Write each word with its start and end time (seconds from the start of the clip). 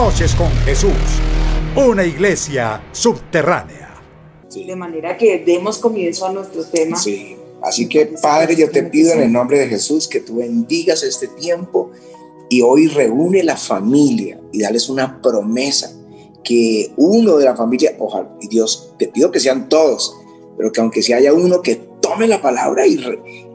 Noches 0.00 0.34
con 0.34 0.48
Jesús, 0.64 1.20
una 1.76 2.06
iglesia 2.06 2.82
subterránea. 2.90 4.00
De 4.48 4.74
manera 4.74 5.14
que 5.18 5.40
demos 5.44 5.76
comienzo 5.76 6.24
a 6.24 6.32
nuestro 6.32 6.64
tema. 6.64 6.96
Sí, 6.96 7.36
así 7.60 7.86
que 7.86 8.06
Padre, 8.06 8.56
yo 8.56 8.70
te 8.70 8.84
pido 8.84 9.12
en 9.12 9.20
el 9.20 9.30
nombre 9.30 9.58
de 9.58 9.68
Jesús 9.68 10.08
que 10.08 10.20
tú 10.20 10.36
bendigas 10.36 11.02
este 11.02 11.28
tiempo 11.28 11.90
y 12.48 12.62
hoy 12.62 12.86
reúne 12.86 13.42
la 13.42 13.58
familia 13.58 14.40
y 14.52 14.60
dales 14.60 14.88
una 14.88 15.20
promesa 15.20 15.92
que 16.42 16.94
uno 16.96 17.36
de 17.36 17.44
la 17.44 17.54
familia, 17.54 17.94
ojalá, 17.98 18.34
y 18.40 18.48
Dios, 18.48 18.94
te 18.98 19.06
pido 19.06 19.30
que 19.30 19.38
sean 19.38 19.68
todos, 19.68 20.16
pero 20.56 20.72
que 20.72 20.80
aunque 20.80 21.02
si 21.02 21.12
haya 21.12 21.34
uno 21.34 21.60
que 21.60 21.76
tome 22.00 22.26
la 22.26 22.40
palabra 22.40 22.86
y, 22.86 22.98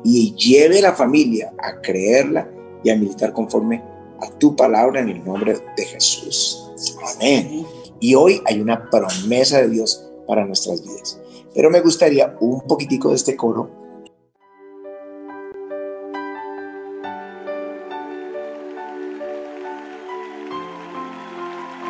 y 0.03 0.35
lleve 0.35 0.79
la 0.79 0.93
familia 0.93 1.53
a 1.57 1.81
creerla 1.81 2.47
y 2.83 2.91
a 2.91 2.95
militar 2.95 3.33
conforme 3.33 3.94
a 4.21 4.29
tu 4.37 4.55
palabra 4.55 5.01
en 5.01 5.09
el 5.09 5.23
nombre 5.23 5.57
de 5.75 5.85
Jesús. 5.85 6.71
Amén. 7.15 7.65
Y 7.99 8.15
hoy 8.15 8.41
hay 8.45 8.61
una 8.61 8.89
promesa 8.89 9.61
de 9.61 9.69
Dios 9.69 10.05
para 10.27 10.45
nuestras 10.45 10.81
vidas. 10.81 11.19
Pero 11.53 11.69
me 11.69 11.81
gustaría 11.81 12.35
un 12.39 12.61
poquitico 12.61 13.09
de 13.09 13.15
este 13.15 13.35
coro. 13.35 13.69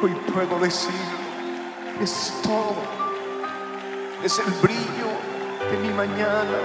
Hoy 0.04 0.12
puedo 0.32 0.60
decir, 0.62 0.92
es 2.00 2.32
todo, 2.44 2.76
es 4.24 4.38
el 4.38 4.54
brillo 4.62 5.10
de 5.72 5.88
mi 5.88 5.92
mañana, 5.96 6.60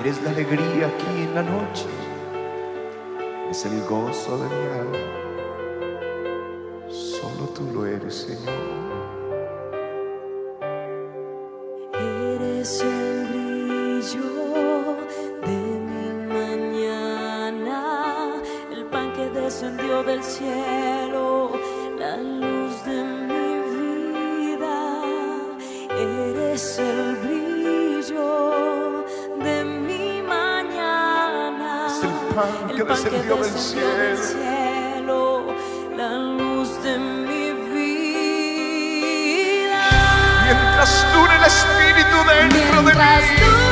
eres 0.00 0.22
la 0.22 0.30
alegría 0.30 0.86
aquí 0.86 1.22
en 1.22 1.34
la 1.34 1.42
noche 1.42 2.09
es 3.50 3.64
el 3.66 3.82
gozo 3.84 4.38
de 4.38 4.48
mi 4.48 4.64
alma. 4.78 4.98
Solo 6.88 7.48
tú 7.54 7.62
lo 7.74 7.84
eres, 7.84 8.14
Señor. 8.14 8.54
Eres 11.98 12.80
el 12.82 13.26
brillo 13.30 14.30
de 15.46 15.58
mi 15.88 16.06
mañana, 16.32 17.80
el 18.72 18.84
pan 18.86 19.12
que 19.14 19.28
descendió 19.30 20.02
del 20.04 20.22
cielo, 20.22 21.50
la 21.98 22.16
luz 22.18 22.84
de 22.84 23.02
mi 23.28 23.48
vida. 24.54 24.78
Eres 25.98 26.78
el 26.78 26.89
pan 32.40 32.76
que 32.76 32.82
descendió 32.84 33.36
del 33.36 33.58
cielo, 34.18 35.54
la 35.96 36.12
luz 36.14 36.82
de 36.82 36.98
mi 36.98 37.52
vida. 37.72 39.00
Mientras 40.44 41.06
dure 41.12 41.36
el 41.36 41.44
Espíritu 41.44 42.16
dentro 42.34 42.82
de 42.82 42.94
mí, 42.94 43.69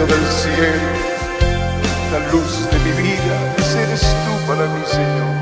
del 0.00 0.26
cielo, 0.40 0.90
la 2.12 2.18
luz 2.32 2.52
de 2.70 2.78
mi 2.78 2.92
vida. 3.02 3.36
Eres 3.82 4.00
tú 4.00 4.32
para 4.48 4.64
mí, 4.66 4.82
Señor. 4.86 5.32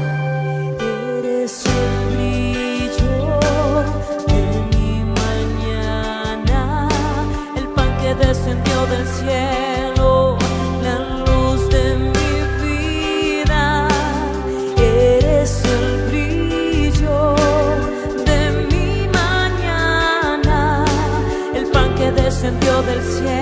Eres 1.18 1.64
el 1.66 1.92
brillo 2.10 3.20
de 4.26 4.42
mi 4.72 4.90
mañana, 5.22 6.60
el 7.56 7.66
pan 7.68 7.90
que 8.00 8.10
descendió 8.26 8.86
del 8.86 9.06
cielo, 9.06 10.36
la 10.82 10.96
luz 11.24 11.60
de 11.70 11.84
mi 12.14 12.32
vida. 12.64 13.64
Eres 14.76 15.52
el 15.64 15.86
brillo 16.08 17.34
de 18.26 18.40
mi 18.68 19.08
mañana, 19.08 20.84
el 21.54 21.66
pan 21.66 21.94
que 21.94 22.10
descendió 22.10 22.82
del 22.82 23.00
cielo, 23.02 23.39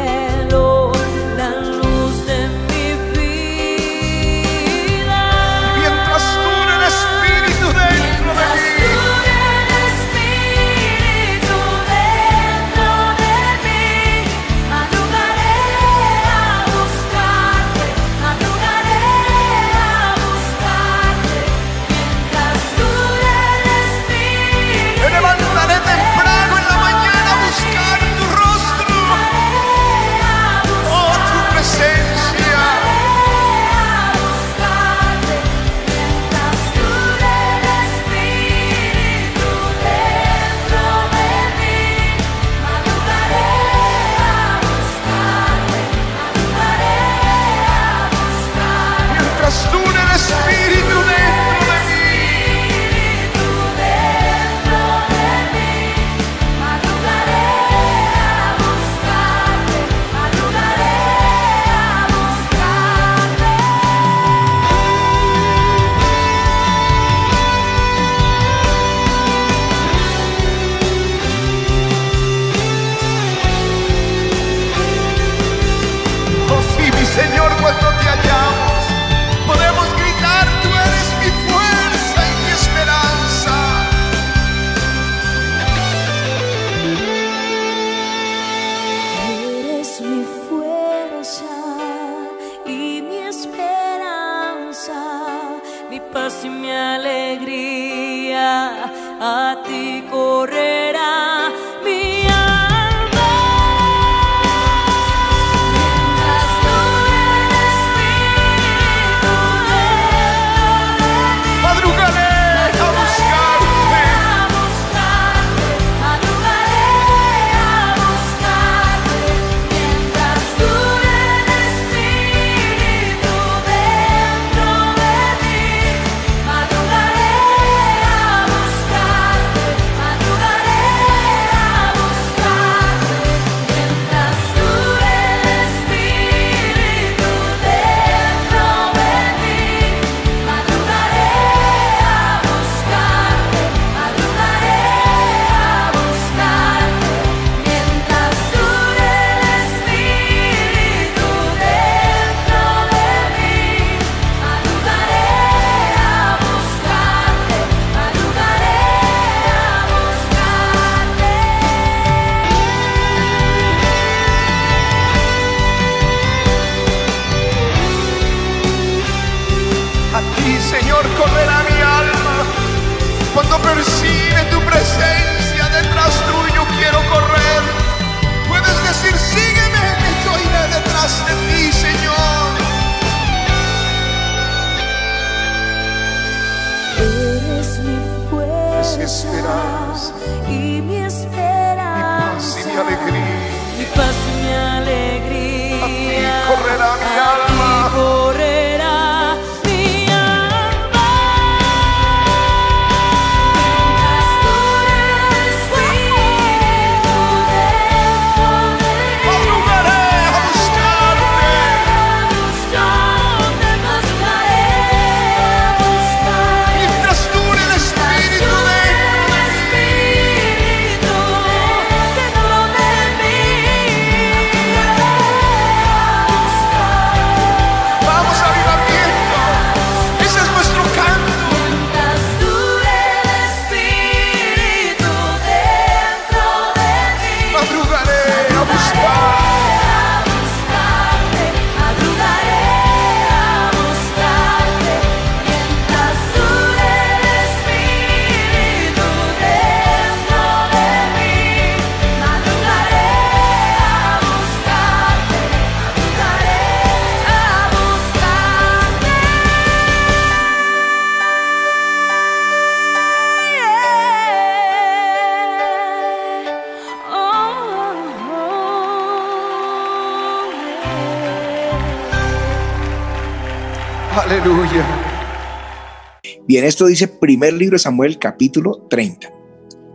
Bien, 276.58 276.66
esto 276.66 276.86
dice 276.86 277.06
primer 277.06 277.52
libro 277.52 277.76
de 277.76 277.78
Samuel, 277.78 278.18
capítulo 278.18 278.84
30. 278.90 279.32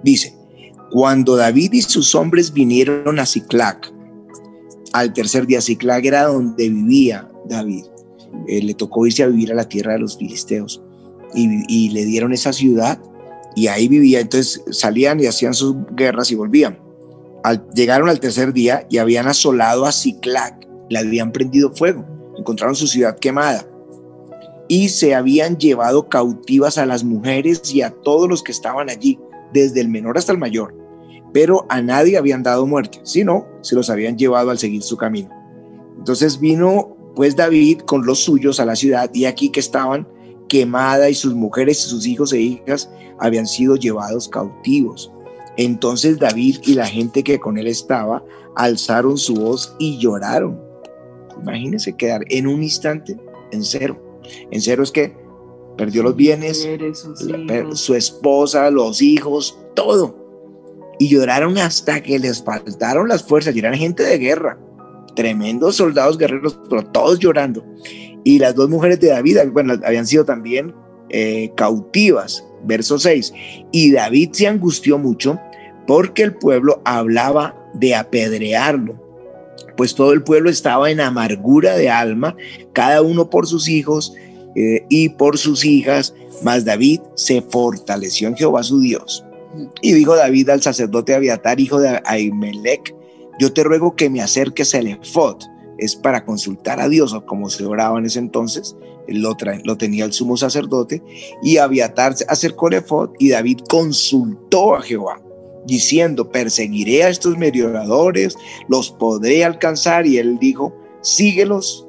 Dice, 0.02 0.34
cuando 0.92 1.36
David 1.36 1.74
y 1.74 1.82
sus 1.82 2.16
hombres 2.16 2.54
vinieron 2.54 3.20
a 3.20 3.26
Ciclac, 3.26 3.92
al 4.94 5.12
tercer 5.12 5.46
día, 5.46 5.60
Ciclac 5.60 6.06
era 6.06 6.24
donde 6.28 6.70
vivía 6.70 7.30
David. 7.50 7.84
Eh, 8.48 8.62
le 8.64 8.74
tocó 8.76 9.06
irse 9.06 9.24
a 9.24 9.28
vivir 9.28 9.52
a 9.52 9.56
la 9.56 9.68
tierra 9.68 9.92
de 9.92 10.00
los 10.00 10.18
filisteos 10.18 10.82
y, 11.36 11.50
y 11.68 11.90
le 11.90 12.06
dieron 12.06 12.32
esa 12.32 12.54
ciudad 12.54 12.98
y 13.58 13.68
ahí 13.68 13.90
vivía. 13.90 14.22
Entonces 14.22 14.64
salían 14.72 15.20
y 15.20 15.26
hacían 15.26 15.54
sus 15.54 15.76
guerras 15.98 16.32
y 16.32 16.36
volvían. 16.36 16.80
Al, 17.44 17.68
llegaron 17.76 18.08
al 18.08 18.22
tercer 18.22 18.54
día 18.54 18.88
y 18.90 19.00
habían 19.00 19.28
asolado 19.28 19.86
a 19.86 19.92
Ciclac, 19.92 20.66
le 20.90 20.98
habían 20.98 21.34
prendido 21.34 21.74
fuego, 21.74 22.06
encontraron 22.38 22.78
su 22.78 22.88
ciudad 22.88 23.20
quemada 23.20 23.68
y 24.74 24.90
se 24.90 25.14
habían 25.14 25.60
llevado 25.60 26.10
cautivas 26.10 26.80
a 26.80 26.88
las 26.88 27.04
mujeres 27.04 27.62
y 27.72 27.84
a 27.84 27.92
todos 27.92 28.28
los 28.28 28.42
que 28.42 28.52
estaban 28.52 28.90
allí, 28.90 29.20
desde 29.54 29.82
el 29.82 29.88
menor 29.88 30.18
hasta 30.18 30.32
el 30.32 30.40
mayor, 30.40 30.74
pero 31.32 31.68
a 31.70 31.80
nadie 31.80 32.18
habían 32.18 32.42
dado 32.42 32.66
muerte, 32.66 33.00
sino 33.04 33.46
se 33.62 33.76
los 33.76 33.92
habían 33.92 34.18
llevado 34.18 34.50
al 34.50 34.58
seguir 34.58 34.82
su 34.82 34.98
camino. 34.98 35.30
Entonces 36.00 36.40
vino 36.40 36.98
pues 37.16 37.36
David 37.36 37.82
con 37.82 38.04
los 38.08 38.24
suyos 38.24 38.60
a 38.60 38.66
la 38.66 38.76
ciudad 38.76 39.12
y 39.14 39.26
aquí 39.26 39.50
que 39.50 39.60
estaban 39.60 40.08
quemada 40.50 41.08
y 41.08 41.14
sus 41.14 41.36
mujeres 41.36 41.86
y 41.86 41.90
sus 41.90 42.08
hijos 42.08 42.34
e 42.34 42.42
hijas 42.42 42.90
habían 43.20 43.46
sido 43.46 43.76
llevados 43.76 44.28
cautivos. 44.28 45.12
Entonces 45.56 46.18
David 46.18 46.58
y 46.64 46.74
la 46.74 46.88
gente 46.88 47.24
que 47.24 47.40
con 47.40 47.60
él 47.60 47.68
estaba 47.68 48.26
alzaron 48.56 49.20
su 49.20 49.36
voz 49.36 49.76
y 49.78 50.00
lloraron. 50.00 50.60
Imagínense 51.40 51.96
quedar 51.96 52.26
en 52.30 52.48
un 52.48 52.64
instante 52.64 53.16
en 53.52 53.64
cero. 53.64 54.13
En 54.52 54.62
cero 54.62 54.84
es 54.84 54.92
que 54.92 55.16
perdió 55.78 56.04
los 56.04 56.16
bienes, 56.16 56.66
la- 57.48 57.76
su 57.76 57.96
esposa, 57.96 58.70
los 58.72 59.02
hijos, 59.02 59.58
todo. 59.76 60.22
Y 61.00 61.10
lloraron 61.10 61.58
hasta 61.58 62.02
que 62.02 62.20
les 62.20 62.44
faltaron 62.44 63.08
las 63.08 63.24
fuerzas. 63.24 63.56
Y 63.56 63.60
eran 63.60 63.74
gente 63.74 64.04
de 64.04 64.18
guerra, 64.20 64.60
tremendos 65.16 65.76
soldados 65.78 66.18
guerreros, 66.18 66.60
pero 66.70 66.86
todos 66.86 67.20
llorando. 67.20 67.66
Y 68.24 68.40
las 68.40 68.56
dos 68.56 68.70
mujeres 68.70 69.00
de 69.00 69.10
David, 69.10 69.38
bueno, 69.52 69.74
habían 69.86 70.06
sido 70.08 70.24
también 70.26 70.74
eh, 71.10 71.52
cautivas. 71.56 72.46
Verso 72.66 72.98
6. 72.98 73.34
Y 73.72 73.92
David 73.92 74.30
se 74.32 74.48
angustió 74.48 74.98
mucho 74.98 75.38
porque 75.86 76.24
el 76.24 76.36
pueblo 76.36 76.82
hablaba 76.86 77.56
de 77.74 77.94
apedrearlo. 77.96 79.03
Pues 79.76 79.96
todo 79.96 80.14
el 80.14 80.24
pueblo 80.24 80.50
estaba 80.50 80.92
en 80.92 81.02
amargura 81.02 81.76
de 81.76 81.90
alma, 81.90 82.36
cada 82.74 83.02
uno 83.02 83.30
por 83.30 83.48
sus 83.48 83.68
hijos 83.68 84.14
eh, 84.56 84.86
y 84.90 85.10
por 85.10 85.38
sus 85.38 85.66
hijas, 85.66 86.14
mas 86.44 86.66
David 86.66 87.02
se 87.16 87.42
fortaleció 87.42 88.28
en 88.28 88.36
Jehová 88.36 88.64
su 88.64 88.80
Dios. 88.80 89.26
Y 89.82 89.94
dijo 89.94 90.16
David 90.16 90.50
al 90.50 90.62
sacerdote 90.62 91.16
Abiatar, 91.16 91.60
hijo 91.60 91.80
de 91.80 92.02
Ahimelech, 92.06 92.96
yo 93.40 93.54
te 93.54 93.64
ruego 93.64 93.96
que 93.96 94.10
me 94.10 94.22
acerques 94.22 94.74
al 94.76 94.88
efod. 94.88 95.38
Es 95.78 95.96
para 95.96 96.24
consultar 96.24 96.80
a 96.80 96.88
Dios, 96.88 97.14
o 97.14 97.26
como 97.26 97.50
se 97.50 97.66
oraba 97.66 97.98
en 98.00 98.06
ese 98.06 98.20
entonces, 98.20 98.76
lo, 99.08 99.36
lo 99.64 99.78
tenía 99.78 100.06
el 100.06 100.14
sumo 100.14 100.38
sacerdote, 100.38 101.04
y 101.42 101.58
Abiatar 101.58 102.16
acercó 102.28 102.68
al 102.68 102.76
efod, 102.76 103.12
y 103.20 103.30
David 103.30 103.60
consultó 103.68 104.76
a 104.76 104.82
Jehová, 104.82 105.22
diciendo, 105.66 106.30
perseguiré 106.30 107.04
a 107.04 107.10
estos 107.10 107.38
merodeadores, 107.38 108.36
los 108.68 108.92
podré 108.92 109.44
alcanzar, 109.44 110.06
y 110.06 110.18
él 110.18 110.38
dijo, 110.40 110.76
síguelos, 111.02 111.88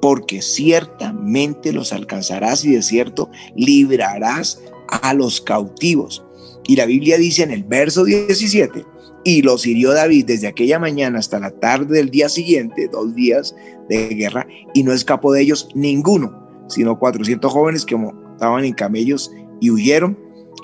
porque 0.00 0.40
ciertamente 0.42 1.72
los 1.72 1.92
alcanzarás 1.92 2.64
y 2.64 2.72
de 2.72 2.82
cierto 2.82 3.30
librarás 3.54 4.62
a 4.88 5.14
los 5.14 5.40
cautivos. 5.40 6.24
Y 6.66 6.76
la 6.76 6.86
Biblia 6.86 7.18
dice 7.18 7.42
en 7.42 7.50
el 7.50 7.64
verso 7.64 8.04
17, 8.04 8.84
y 9.24 9.42
los 9.42 9.66
hirió 9.66 9.92
David 9.92 10.26
desde 10.26 10.46
aquella 10.46 10.78
mañana 10.78 11.18
hasta 11.18 11.38
la 11.38 11.50
tarde 11.50 11.98
del 11.98 12.10
día 12.10 12.28
siguiente, 12.28 12.88
dos 12.88 13.14
días 13.14 13.54
de 13.88 14.08
guerra, 14.08 14.46
y 14.72 14.82
no 14.82 14.92
escapó 14.92 15.32
de 15.32 15.42
ellos 15.42 15.68
ninguno, 15.74 16.64
sino 16.68 16.98
400 16.98 17.52
jóvenes 17.52 17.84
que 17.84 17.96
montaban 17.96 18.64
en 18.64 18.72
camellos 18.72 19.30
y 19.60 19.70
huyeron, 19.70 20.18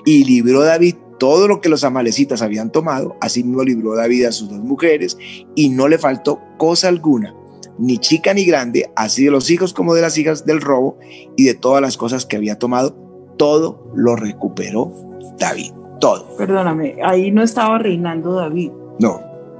y 0.05 0.23
libró 0.23 0.61
David 0.63 0.95
todo 1.19 1.47
lo 1.47 1.61
que 1.61 1.69
los 1.69 1.83
amalecitas 1.83 2.41
habían 2.41 2.71
tomado, 2.71 3.15
asimismo 3.21 3.63
libró 3.63 3.95
David 3.95 4.25
a 4.25 4.31
sus 4.31 4.49
dos 4.49 4.59
mujeres, 4.59 5.17
y 5.55 5.69
no 5.69 5.87
le 5.87 5.97
faltó 5.97 6.39
cosa 6.57 6.87
alguna, 6.87 7.33
ni 7.79 7.97
chica 7.97 8.33
ni 8.33 8.45
grande, 8.45 8.89
así 8.95 9.25
de 9.25 9.31
los 9.31 9.49
hijos 9.49 9.73
como 9.73 9.93
de 9.93 10.01
las 10.01 10.17
hijas 10.17 10.45
del 10.45 10.61
robo, 10.61 10.97
y 11.35 11.45
de 11.45 11.53
todas 11.53 11.81
las 11.81 11.97
cosas 11.97 12.25
que 12.25 12.35
había 12.37 12.57
tomado, 12.59 12.95
todo 13.37 13.91
lo 13.95 14.15
recuperó 14.15 14.91
David, 15.39 15.71
todo. 15.99 16.35
Perdóname, 16.37 16.97
ahí 17.03 17.31
no 17.31 17.43
estaba 17.43 17.77
reinando 17.79 18.33
David, 18.33 18.71
No, 18.99 19.19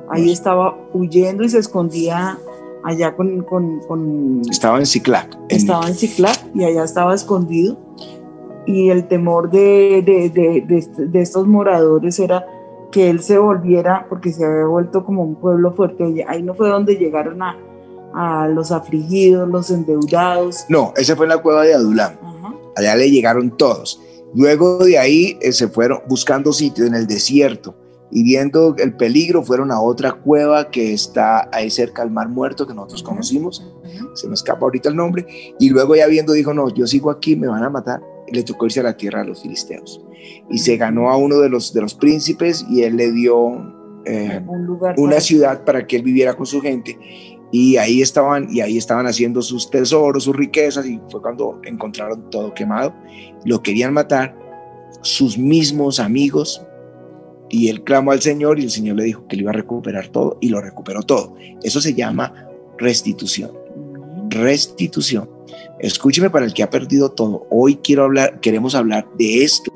ahí 0.09 0.31
estaba 0.31 0.75
huyendo 0.93 1.43
y 1.43 1.49
se 1.49 1.59
escondía 1.59 2.37
allá 2.83 3.15
con, 3.15 3.41
con, 3.43 3.79
con- 3.87 4.41
estaba 4.49 4.79
en 4.79 4.85
Ciclac. 4.85 5.35
en- 5.49 5.57
estaba 5.57 5.87
en 5.87 5.95
Ciclac 5.95 6.39
y 6.55 6.63
allá 6.63 6.83
estaba 6.83 7.13
escondido 7.13 7.77
y 8.67 8.89
el 8.89 9.07
temor 9.07 9.49
de, 9.49 10.03
de, 10.05 10.29
de- 10.29 10.61
de 10.67 10.77
est- 10.77 10.97
de 10.97 11.21
estos 11.21 11.47
moradores 11.47 12.19
era 12.19 12.45
que 12.91 13.09
él 13.09 13.21
se 13.21 13.37
volviera 13.37 14.05
porque 14.09 14.31
se 14.31 14.45
había 14.45 14.65
vuelto 14.65 15.03
como 15.03 15.23
un 15.23 15.35
pueblo 15.35 15.73
fuerte 15.73 16.25
ahí 16.27 16.43
no 16.43 16.53
fue 16.53 16.69
donde 16.69 16.95
llegaron 16.97 17.41
a, 17.41 17.57
a 18.13 18.47
los 18.47 18.71
afligidos 18.71 19.47
los 19.49 19.69
endeudados 19.71 20.65
No, 20.69 20.93
ese 20.97 21.15
fue 21.15 21.25
en 21.25 21.29
la 21.29 21.41
cueva 21.41 21.63
de 21.63 21.73
Adulam. 21.73 22.13
Ajá. 22.21 22.53
Allá 22.75 22.95
le 22.95 23.09
llegaron 23.09 23.55
todos. 23.57 24.01
Luego 24.35 24.77
de 24.79 24.97
ahí 24.99 25.37
eh, 25.41 25.51
se 25.51 25.67
fueron 25.67 25.99
buscando 26.07 26.53
sitio 26.53 26.85
en 26.85 26.93
el 26.95 27.07
desierto 27.07 27.75
y 28.11 28.23
viendo 28.23 28.75
el 28.77 28.95
peligro 28.95 29.43
fueron 29.43 29.71
a 29.71 29.81
otra 29.81 30.13
cueva 30.13 30.69
que 30.69 30.93
está 30.93 31.49
ahí 31.51 31.69
cerca 31.69 32.01
al 32.03 32.11
Mar 32.11 32.29
Muerto 32.29 32.65
que 32.67 32.73
nosotros 32.73 33.03
conocimos. 33.03 33.65
Se 34.13 34.27
me 34.27 34.33
escapa 34.35 34.61
ahorita 34.65 34.89
el 34.89 34.95
nombre. 34.95 35.25
Y 35.59 35.69
luego 35.69 35.93
ya 35.95 36.07
viendo 36.07 36.31
dijo, 36.33 36.53
no, 36.53 36.69
yo 36.69 36.87
sigo 36.87 37.11
aquí, 37.11 37.35
me 37.35 37.47
van 37.47 37.63
a 37.63 37.69
matar. 37.69 38.01
Le 38.31 38.43
tocó 38.43 38.65
irse 38.65 38.79
a 38.79 38.83
la 38.83 38.97
tierra 38.97 39.21
de 39.21 39.27
los 39.27 39.41
filisteos. 39.41 40.01
Y 40.49 40.57
se 40.59 40.77
ganó 40.77 41.09
a 41.09 41.17
uno 41.17 41.39
de 41.39 41.49
los, 41.49 41.73
de 41.73 41.81
los 41.81 41.93
príncipes 41.93 42.65
y 42.69 42.83
él 42.83 42.97
le 42.97 43.11
dio 43.11 43.73
eh, 44.05 44.41
Un 44.47 44.65
lugar 44.65 44.95
una 44.97 45.11
para- 45.11 45.21
ciudad 45.21 45.63
para 45.65 45.85
que 45.87 45.95
él 45.97 46.03
viviera 46.03 46.35
con 46.35 46.45
su 46.45 46.61
gente. 46.61 46.97
Y 47.51 47.77
ahí 47.77 48.01
estaban, 48.01 48.47
y 48.51 48.59
ahí 48.59 48.77
estaban 48.77 49.07
haciendo 49.07 49.41
sus 49.41 49.69
tesoros, 49.69 50.25
sus 50.25 50.35
riquezas, 50.35 50.85
y 50.85 50.99
fue 51.09 51.21
cuando 51.21 51.61
encontraron 51.63 52.29
todo 52.29 52.53
quemado. 52.53 52.93
Lo 53.45 53.63
querían 53.63 53.93
matar 53.93 54.35
sus 55.01 55.37
mismos 55.37 55.99
amigos. 55.99 56.61
Y 57.49 57.69
él 57.69 57.85
clamó 57.85 58.11
al 58.11 58.21
Señor 58.21 58.59
y 58.59 58.63
el 58.63 58.71
Señor 58.71 58.97
le 58.97 59.05
dijo 59.05 59.25
que 59.27 59.37
le 59.37 59.43
iba 59.43 59.51
a 59.51 59.53
recuperar 59.53 60.09
todo 60.09 60.37
y 60.41 60.49
lo 60.49 60.59
recuperó 60.59 61.01
todo. 61.03 61.35
Eso 61.63 61.79
se 61.79 61.93
llama 61.93 62.33
restitución 62.77 63.51
restitución. 64.29 65.29
Escúcheme 65.79 66.29
para 66.29 66.45
el 66.45 66.53
que 66.53 66.63
ha 66.63 66.69
perdido 66.69 67.11
todo. 67.11 67.47
Hoy 67.49 67.75
quiero 67.77 68.03
hablar, 68.03 68.39
queremos 68.39 68.75
hablar 68.75 69.07
de 69.17 69.43
esto, 69.43 69.71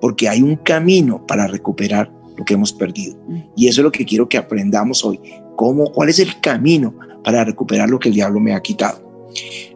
porque 0.00 0.28
hay 0.28 0.42
un 0.42 0.56
camino 0.56 1.26
para 1.26 1.46
recuperar 1.46 2.10
lo 2.36 2.44
que 2.44 2.54
hemos 2.54 2.72
perdido. 2.72 3.16
Y 3.56 3.68
eso 3.68 3.80
es 3.80 3.84
lo 3.84 3.92
que 3.92 4.04
quiero 4.04 4.28
que 4.28 4.38
aprendamos 4.38 5.04
hoy. 5.04 5.20
¿Cómo, 5.56 5.92
¿Cuál 5.92 6.08
es 6.08 6.18
el 6.18 6.40
camino 6.40 6.94
para 7.22 7.44
recuperar 7.44 7.88
lo 7.88 7.98
que 7.98 8.08
el 8.08 8.14
diablo 8.14 8.40
me 8.40 8.54
ha 8.54 8.60
quitado? 8.60 9.02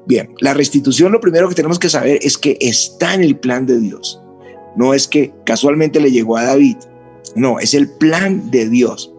Bien, 0.07 0.35
la 0.41 0.55
restitución 0.55 1.13
lo 1.13 1.21
primero 1.21 1.49
que 1.49 1.55
tenemos 1.55 1.79
que 1.79 1.89
saber 1.89 2.19
es 2.23 2.39
que 2.39 2.57
está 2.61 3.15
en 3.15 3.23
el 3.23 3.37
plan 3.37 3.67
de 3.67 3.79
Dios. 3.79 4.21
No 4.77 4.95
es 4.95 5.09
que 5.09 5.33
casualmente 5.45 6.01
le 6.01 6.11
llegó 6.11 6.37
a 6.37 6.45
David. 6.45 6.77
No, 7.35 7.59
es 7.59 7.75
el 7.75 7.91
plan 7.91 8.51
de 8.51 8.69
Dios. 8.69 9.13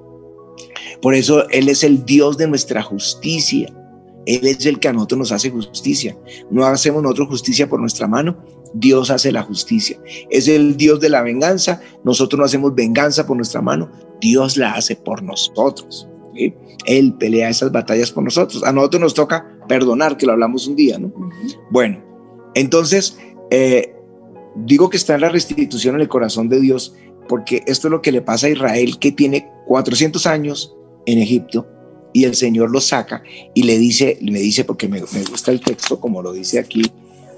Por 1.01 1.13
eso 1.13 1.47
Él 1.49 1.69
es 1.69 1.83
el 1.83 2.05
Dios 2.05 2.37
de 2.37 2.47
nuestra 2.47 2.81
justicia. 2.81 3.73
Él 4.25 4.47
es 4.47 4.65
el 4.65 4.79
que 4.79 4.87
a 4.87 4.93
nosotros 4.93 5.19
nos 5.19 5.31
hace 5.31 5.49
justicia. 5.49 6.17
No 6.51 6.65
hacemos 6.65 7.01
nosotros 7.01 7.29
justicia 7.29 7.69
por 7.69 7.79
nuestra 7.79 8.07
mano, 8.07 8.37
Dios 8.73 9.09
hace 9.09 9.31
la 9.31 9.43
justicia. 9.43 9.99
Es 10.29 10.47
el 10.47 10.77
Dios 10.77 10.99
de 10.99 11.09
la 11.09 11.21
venganza, 11.21 11.81
nosotros 12.03 12.39
no 12.39 12.45
hacemos 12.45 12.75
venganza 12.75 13.25
por 13.25 13.37
nuestra 13.37 13.61
mano, 13.61 13.91
Dios 14.21 14.57
la 14.57 14.73
hace 14.73 14.95
por 14.95 15.23
nosotros. 15.23 16.07
¿sí? 16.35 16.53
Él 16.85 17.13
pelea 17.13 17.49
esas 17.49 17.71
batallas 17.71 18.11
por 18.11 18.23
nosotros. 18.23 18.63
A 18.63 18.71
nosotros 18.71 19.01
nos 19.01 19.13
toca 19.13 19.59
perdonar, 19.67 20.17
que 20.17 20.25
lo 20.25 20.33
hablamos 20.33 20.67
un 20.67 20.75
día, 20.75 20.97
¿no? 20.97 21.11
Bueno, 21.71 22.03
entonces, 22.55 23.17
eh, 23.51 23.95
digo 24.55 24.89
que 24.89 24.97
está 24.97 25.15
en 25.15 25.21
la 25.21 25.29
restitución 25.29 25.95
en 25.95 26.01
el 26.01 26.07
corazón 26.07 26.49
de 26.49 26.59
Dios, 26.59 26.95
porque 27.27 27.63
esto 27.67 27.87
es 27.87 27.91
lo 27.91 28.01
que 28.01 28.11
le 28.11 28.21
pasa 28.21 28.47
a 28.47 28.49
Israel, 28.49 28.97
que 28.99 29.11
tiene 29.11 29.51
400 29.67 30.25
años 30.25 30.75
en 31.05 31.19
Egipto, 31.19 31.67
y 32.13 32.23
el 32.23 32.35
Señor 32.35 32.71
lo 32.71 32.81
saca 32.81 33.23
y 33.53 33.63
le 33.63 33.77
dice, 33.77 34.17
le 34.21 34.39
dice, 34.39 34.63
porque 34.63 34.87
me, 34.87 34.99
me 34.99 35.23
gusta 35.23 35.51
el 35.51 35.61
texto, 35.61 35.99
como 35.99 36.21
lo 36.21 36.33
dice 36.33 36.59
aquí, 36.59 36.83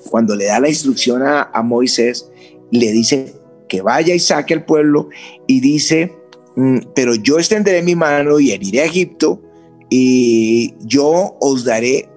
cuando 0.10 0.36
le 0.36 0.46
da 0.46 0.60
la 0.60 0.70
instrucción 0.70 1.22
a, 1.24 1.44
a 1.54 1.62
Moisés, 1.62 2.30
le 2.72 2.92
dice 2.92 3.34
que 3.68 3.82
vaya 3.82 4.13
y 4.13 4.20
saque 4.20 4.54
al 4.54 4.66
pueblo, 4.66 5.10
y 5.48 5.62
dice, 5.62 6.13
mm, 6.56 6.78
pero 6.96 7.16
yo 7.16 7.38
extenderé 7.38 7.82
mi 7.82 7.96
mano 7.96 8.40
y 8.40 8.51
heriré 8.51 8.82
a 8.82 8.86
Egipto, 8.86 9.42
y 9.90 10.74
yo 10.86 11.38
os 11.40 11.66
daré 11.66 12.10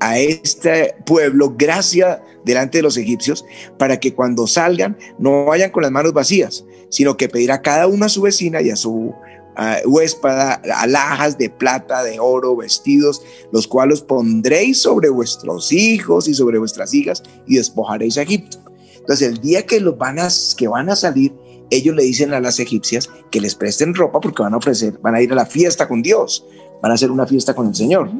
a 0.00 0.18
este 0.18 0.94
pueblo 1.06 1.54
gracia 1.56 2.22
delante 2.44 2.78
de 2.78 2.82
los 2.82 2.96
egipcios 2.96 3.44
para 3.78 3.98
que 3.98 4.14
cuando 4.14 4.46
salgan 4.46 4.98
no 5.18 5.46
vayan 5.46 5.70
con 5.70 5.82
las 5.82 5.92
manos 5.92 6.12
vacías, 6.12 6.64
sino 6.90 7.16
que 7.16 7.28
pedirá 7.28 7.62
cada 7.62 7.86
uno 7.86 8.04
a 8.04 8.08
su 8.08 8.22
vecina 8.22 8.60
y 8.60 8.70
a 8.70 8.76
su 8.76 9.14
ah, 9.56 9.78
huéspada 9.86 10.60
alhajas 10.76 11.38
de 11.38 11.50
plata, 11.50 12.02
de 12.02 12.18
oro, 12.20 12.56
vestidos, 12.56 13.22
los 13.52 13.66
cuales 13.66 14.00
pondréis 14.00 14.78
sobre 14.78 15.08
vuestros 15.08 15.72
hijos 15.72 16.28
y 16.28 16.34
sobre 16.34 16.58
vuestras 16.58 16.94
hijas 16.94 17.22
y 17.46 17.56
despojaréis 17.56 18.18
a 18.18 18.22
Egipto. 18.22 18.58
Entonces 18.98 19.28
el 19.28 19.38
día 19.38 19.66
que 19.66 19.80
los 19.80 19.98
van 19.98 20.18
a, 20.18 20.28
que 20.56 20.68
van 20.68 20.88
a 20.88 20.96
salir, 20.96 21.34
ellos 21.70 21.94
le 21.94 22.04
dicen 22.04 22.32
a 22.32 22.40
las 22.40 22.58
egipcias 22.58 23.10
que 23.30 23.40
les 23.40 23.54
presten 23.54 23.94
ropa 23.94 24.20
porque 24.20 24.42
van 24.42 24.54
a 24.54 24.58
ofrecer, 24.58 24.98
van 25.02 25.14
a 25.14 25.22
ir 25.22 25.32
a 25.32 25.36
la 25.36 25.46
fiesta 25.46 25.88
con 25.88 26.02
Dios, 26.02 26.46
van 26.82 26.92
a 26.92 26.94
hacer 26.94 27.10
una 27.10 27.26
fiesta 27.26 27.54
con 27.54 27.68
el 27.68 27.74
Señor. 27.74 28.10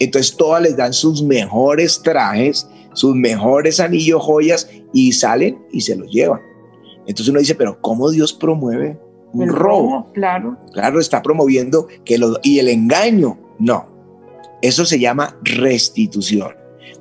Entonces 0.00 0.36
todas 0.36 0.62
les 0.62 0.76
dan 0.76 0.92
sus 0.92 1.22
mejores 1.22 2.00
trajes, 2.02 2.66
sus 2.94 3.14
mejores 3.14 3.80
anillos, 3.80 4.22
joyas 4.22 4.68
y 4.92 5.12
salen 5.12 5.64
y 5.70 5.82
se 5.82 5.96
los 5.96 6.10
llevan. 6.10 6.40
Entonces 7.06 7.28
uno 7.28 7.40
dice, 7.40 7.54
pero 7.54 7.80
¿cómo 7.80 8.10
Dios 8.10 8.32
promueve 8.32 8.98
El 9.42 9.48
robo? 9.50 10.10
claro. 10.12 10.56
Claro, 10.72 11.00
está 11.00 11.22
promoviendo 11.22 11.88
que 12.04 12.18
lo, 12.18 12.38
y 12.42 12.58
el 12.58 12.68
engaño, 12.68 13.38
no. 13.58 13.86
Eso 14.62 14.84
se 14.84 14.98
llama 14.98 15.36
restitución. 15.42 16.52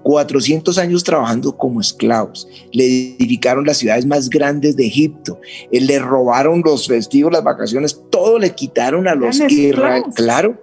400 0.03 0.77
años 0.77 1.03
trabajando 1.03 1.55
como 1.55 1.79
esclavos. 1.79 2.47
Le 2.71 3.15
edificaron 3.15 3.65
las 3.65 3.77
ciudades 3.77 4.05
más 4.05 4.29
grandes 4.29 4.75
de 4.75 4.85
Egipto. 4.85 5.39
Eh, 5.71 5.79
Le 5.79 5.97
robaron 5.99 6.61
los 6.65 6.87
festivos, 6.87 7.31
las 7.31 7.43
vacaciones, 7.43 8.01
todo 8.09 8.37
le 8.37 8.49
quitaron 8.53 9.07
a 9.07 9.15
los 9.15 9.37
Eran 9.37 9.49
Israel. 9.49 10.03
esclavos. 10.09 10.15
Claro. 10.15 10.61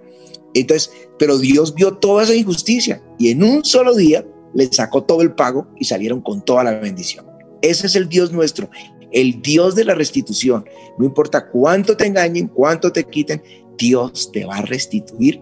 Entonces, 0.53 0.91
pero 1.17 1.37
Dios 1.37 1.73
vio 1.73 1.93
toda 1.97 2.23
esa 2.23 2.35
injusticia 2.35 3.01
y 3.17 3.29
en 3.31 3.43
un 3.43 3.63
solo 3.65 3.95
día 3.95 4.25
le 4.53 4.71
sacó 4.71 5.03
todo 5.03 5.21
el 5.21 5.31
pago 5.31 5.65
y 5.79 5.85
salieron 5.85 6.21
con 6.21 6.43
toda 6.43 6.63
la 6.63 6.73
bendición. 6.73 7.25
Ese 7.61 7.87
es 7.87 7.95
el 7.95 8.09
Dios 8.09 8.31
nuestro, 8.31 8.69
el 9.11 9.41
Dios 9.41 9.75
de 9.75 9.85
la 9.85 9.93
restitución. 9.95 10.65
No 10.97 11.05
importa 11.05 11.49
cuánto 11.49 11.95
te 11.97 12.05
engañen, 12.07 12.47
cuánto 12.47 12.91
te 12.91 13.03
quiten, 13.03 13.41
Dios 13.77 14.31
te 14.31 14.45
va 14.45 14.57
a 14.57 14.61
restituir 14.61 15.41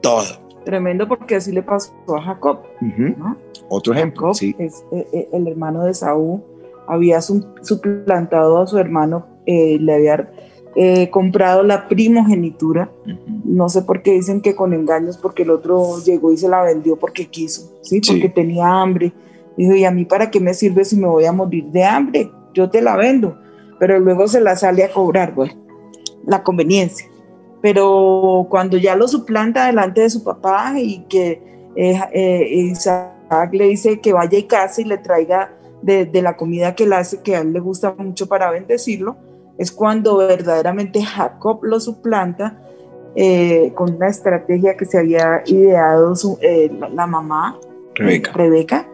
todo. 0.00 0.24
Tremendo 0.64 1.06
porque 1.06 1.36
así 1.36 1.52
le 1.52 1.62
pasó 1.62 1.92
a 2.16 2.22
Jacob. 2.22 2.60
Ujú. 2.80 3.14
¿no? 3.18 3.36
Otro 3.68 3.92
ejemplo, 3.92 4.22
Jacob 4.28 4.36
sí. 4.36 4.54
es 4.58 4.84
eh, 4.92 5.06
eh, 5.12 5.28
el 5.32 5.46
hermano 5.48 5.84
de 5.84 5.92
Saúl, 5.94 6.42
había 6.86 7.20
su- 7.20 7.46
suplantado 7.62 8.58
a 8.58 8.66
su 8.66 8.78
hermano, 8.78 9.26
eh, 9.46 9.78
le 9.80 9.94
había 9.94 10.30
eh, 10.76 11.10
comprado 11.10 11.62
la 11.62 11.86
primogenitura. 11.88 12.90
Ujú. 13.06 13.40
No 13.44 13.68
sé 13.68 13.82
por 13.82 14.02
qué 14.02 14.12
dicen 14.12 14.40
que 14.40 14.54
con 14.54 14.72
engaños, 14.72 15.18
porque 15.18 15.42
el 15.42 15.50
otro 15.50 16.02
llegó 16.04 16.32
y 16.32 16.36
se 16.36 16.48
la 16.48 16.62
vendió 16.62 16.96
porque 16.96 17.26
quiso, 17.26 17.72
¿sí? 17.82 18.00
Sí. 18.02 18.12
Porque 18.12 18.28
tenía 18.28 18.66
hambre. 18.66 19.12
Dijo, 19.56 19.74
¿y 19.74 19.84
a 19.84 19.90
mí 19.90 20.04
para 20.04 20.30
qué 20.30 20.40
me 20.40 20.52
sirve 20.54 20.84
si 20.84 20.96
me 20.96 21.06
voy 21.06 21.26
a 21.26 21.32
morir 21.32 21.66
de 21.66 21.84
hambre? 21.84 22.30
Yo 22.54 22.70
te 22.70 22.80
la 22.80 22.96
vendo. 22.96 23.36
Pero 23.78 23.98
luego 23.98 24.28
se 24.28 24.40
la 24.40 24.56
sale 24.56 24.84
a 24.84 24.92
cobrar, 24.92 25.34
bueno, 25.34 25.54
la 26.24 26.42
conveniencia. 26.42 27.06
Pero 27.60 28.46
cuando 28.48 28.76
ya 28.76 28.94
lo 28.94 29.08
suplanta 29.08 29.66
delante 29.66 30.02
de 30.02 30.10
su 30.10 30.22
papá 30.22 30.74
y 30.76 31.04
que 31.08 31.42
eh, 31.76 32.00
eh, 32.12 32.48
Isaac 32.50 33.52
le 33.52 33.66
dice 33.68 34.00
que 34.00 34.12
vaya 34.12 34.38
y 34.38 34.44
case 34.44 34.82
y 34.82 34.84
le 34.84 34.98
traiga 34.98 35.50
de, 35.82 36.06
de 36.06 36.22
la 36.22 36.36
comida 36.36 36.74
que 36.74 36.84
él 36.84 36.92
hace, 36.92 37.20
que 37.22 37.36
a 37.36 37.40
él 37.40 37.52
le 37.52 37.60
gusta 37.60 37.94
mucho 37.98 38.28
para 38.28 38.50
bendecirlo, 38.50 39.16
es 39.58 39.72
cuando 39.72 40.16
verdaderamente 40.18 41.02
Jacob 41.02 41.64
lo 41.64 41.80
suplanta 41.80 42.60
eh, 43.16 43.72
con 43.74 43.94
una 43.94 44.08
estrategia 44.08 44.76
que 44.76 44.84
se 44.84 44.98
había 44.98 45.42
ideado 45.46 46.14
su- 46.16 46.38
eh, 46.42 46.70
la, 46.78 46.88
la 46.88 47.06
mamá, 47.06 47.58
Rebeca. 47.94 48.32
Rebeca, 48.32 48.88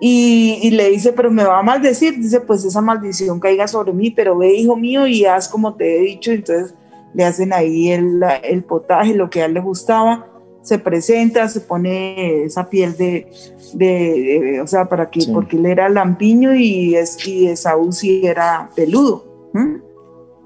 y, 0.00 0.58
y 0.62 0.70
le 0.70 0.90
dice, 0.90 1.12
pero 1.12 1.30
me 1.30 1.44
va 1.44 1.58
a 1.58 1.62
maldecir, 1.62 2.16
dice, 2.18 2.40
pues 2.40 2.64
esa 2.64 2.80
maldición 2.80 3.40
caiga 3.40 3.66
sobre 3.66 3.92
mí, 3.92 4.10
pero 4.10 4.36
ve, 4.36 4.54
hijo 4.54 4.76
mío, 4.76 5.06
y 5.06 5.24
haz 5.24 5.48
como 5.48 5.74
te 5.74 5.96
he 5.98 6.02
dicho, 6.02 6.30
entonces 6.32 6.74
le 7.14 7.24
hacen 7.24 7.52
ahí 7.52 7.90
el, 7.90 8.22
el 8.42 8.62
potaje, 8.62 9.14
lo 9.14 9.30
que 9.30 9.42
a 9.42 9.46
él 9.46 9.54
le 9.54 9.60
gustaba, 9.60 10.26
se 10.62 10.78
presenta, 10.78 11.48
se 11.48 11.60
pone 11.60 12.42
esa 12.44 12.68
piel 12.68 12.96
de, 12.96 13.26
de, 13.72 13.86
de- 13.86 14.60
o 14.60 14.66
sea, 14.66 14.88
para 14.88 15.08
que, 15.10 15.20
Sí. 15.22 15.30
porque 15.32 15.56
él 15.56 15.64
era 15.66 15.88
lampiño 15.88 16.54
y, 16.54 16.94
es, 16.96 17.24
y 17.26 17.46
Esaú 17.46 17.90
sí 17.92 18.20
era 18.26 18.68
peludo, 18.74 19.24
¿m? 19.54 19.80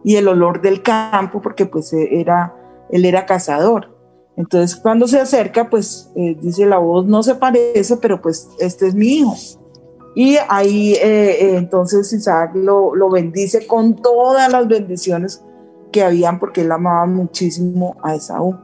y 0.04 0.16
el 0.16 0.28
olor 0.28 0.61
del 0.61 0.83
campo, 0.83 1.40
porque 1.42 1.66
pues 1.66 1.92
era, 1.92 2.54
él 2.90 3.04
era 3.04 3.26
cazador. 3.26 3.99
Entonces 4.37 4.77
cuando 4.77 5.07
se 5.07 5.21
acerca, 5.21 5.69
pues 5.69 6.11
eh, 6.17 6.37
dice 6.41 6.67
la 6.67 6.79
voz 6.79 7.07
no 7.07 7.23
se 7.23 7.35
parece, 7.35 7.97
pero 7.97 8.21
pues 8.21 8.49
este 8.59 8.89
es 8.89 8.95
mi 8.95 9.19
hijo. 9.19 9.35
Y 10.15 10.37
ahí 10.49 10.95
eh, 10.95 11.37
eh, 11.41 11.57
entonces 11.57 12.13
Isaac 12.13 12.53
lo, 12.55 12.95
lo 12.95 13.11
bendice 13.11 13.67
con 13.67 13.97
todas 13.97 14.51
las 14.51 14.67
bendiciones 14.67 15.43
que 15.91 16.03
habían 16.03 16.39
porque 16.39 16.63
él 16.63 16.73
amaba 16.73 17.07
muchísimo 17.07 17.97
a 18.03 18.15
Esaú. 18.15 18.57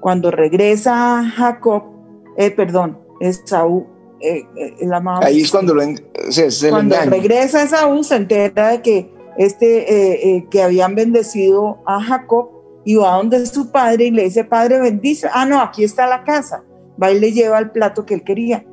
Cuando 0.00 0.30
regresa 0.30 1.24
Jacob, 1.36 1.84
eh, 2.36 2.50
perdón, 2.50 2.98
Esaú, 3.20 3.86
eh, 4.20 4.44
eh, 4.56 4.74
él 4.80 4.92
amaba 4.92 5.26
Ahí 5.26 5.42
es 5.42 5.50
cuando 5.50 5.74
lo 5.74 5.82
se, 6.30 6.50
se 6.50 6.70
cuando 6.70 6.96
regresa 7.06 7.62
Esaú 7.62 8.02
se 8.02 8.16
entera 8.16 8.68
de 8.68 8.82
que 8.82 9.12
este 9.36 10.46
que 10.50 10.62
habían 10.62 10.94
bendecido 10.94 11.78
a 11.84 12.00
Jacob 12.02 12.55
y 12.86 12.94
va 12.94 13.16
donde 13.16 13.44
su 13.44 13.70
padre 13.70 14.06
y 14.06 14.10
le 14.12 14.22
dice 14.22 14.44
padre 14.44 14.78
bendice 14.78 15.28
ah 15.34 15.44
no 15.44 15.60
aquí 15.60 15.84
está 15.84 16.06
la 16.06 16.24
casa. 16.24 16.64
Va 17.02 17.10
y 17.10 17.18
le 17.18 17.32
lleva 17.32 17.58
el 17.58 17.72
plato 17.72 18.06
que 18.06 18.14
él 18.14 18.24
quería. 18.24 18.64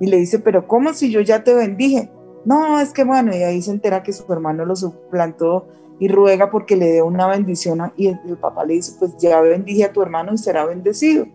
Y 0.00 0.06
le 0.06 0.18
dice 0.18 0.40
pero 0.40 0.66
cómo 0.66 0.92
si 0.92 1.10
yo 1.10 1.20
ya 1.20 1.44
te 1.44 1.54
bendije 1.54 2.10
no 2.44 2.80
es 2.80 2.92
que 2.92 3.04
bueno 3.04 3.34
y 3.34 3.42
ahí 3.42 3.62
se 3.62 3.70
entera 3.70 4.02
que 4.02 4.12
su 4.12 4.30
hermano 4.32 4.64
lo 4.64 4.74
suplantó 4.74 5.68
y 6.00 6.08
ruega 6.08 6.50
porque 6.50 6.74
le 6.76 6.86
dé 6.86 7.02
una 7.02 7.28
bendición 7.28 7.92
y 7.96 8.08
el, 8.08 8.18
papá 8.40 8.64
le 8.64 8.74
dice 8.74 8.96
pues 8.98 9.16
ya 9.18 9.40
bendije 9.40 9.84
a 9.84 9.92
tu 9.92 10.02
hermano 10.02 10.32
y 10.34 10.38
será 10.38 10.64
bendecido 10.64 11.26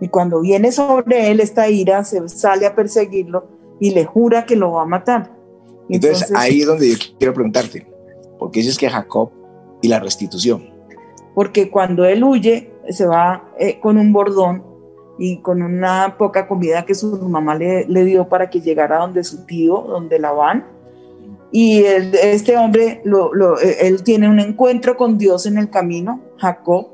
y 0.00 0.08
cuando 0.08 0.40
viene 0.40 0.72
sobre 0.72 1.30
él 1.30 1.40
esta 1.40 1.68
ira 1.68 2.02
se 2.04 2.26
sale 2.28 2.66
a 2.66 2.74
perseguirlo 2.74 3.46
y 3.78 3.90
le 3.90 4.04
jura 4.04 4.46
que 4.46 4.56
lo 4.56 4.72
va 4.72 4.82
a 4.82 4.86
matar. 4.86 5.36
Entonces, 5.88 6.30
Entonces- 6.30 6.36
ahí 6.36 6.60
es 6.60 6.66
donde 6.66 6.90
yo 6.90 6.96
quiero 7.18 7.34
preguntarte, 7.34 7.86
¿por 8.38 8.50
qué 8.50 8.60
dices 8.60 8.78
que 8.78 8.88
Jacob 8.88 9.30
y 9.82 9.88
la 9.88 9.98
restitución? 9.98 10.71
Porque 11.34 11.70
cuando 11.70 12.04
él 12.04 12.22
huye 12.24 12.72
se 12.88 13.06
va 13.06 13.44
eh, 13.58 13.78
con 13.80 13.96
un 13.98 14.12
bordón 14.12 14.64
y 15.18 15.38
con 15.40 15.62
una 15.62 16.16
poca 16.18 16.48
comida 16.48 16.84
que 16.84 16.94
su 16.94 17.16
mamá 17.28 17.54
le, 17.54 17.84
dio 18.04 18.28
para 18.28 18.50
que 18.50 18.60
llegara 18.60 18.98
donde 18.98 19.22
su 19.24 19.44
tío, 19.46 19.82
donde 19.82 20.18
Labán. 20.18 20.66
Y 21.52 21.84
él- 21.84 22.14
este 22.22 22.56
hombre, 22.56 23.02
lo- 23.04 23.60
eh, 23.60 23.86
él 23.86 24.02
tiene 24.02 24.28
un 24.28 24.40
encuentro 24.40 24.96
con 24.96 25.18
Dios 25.18 25.46
en 25.46 25.58
el 25.58 25.68
camino, 25.70 26.20
Jacob, 26.38 26.88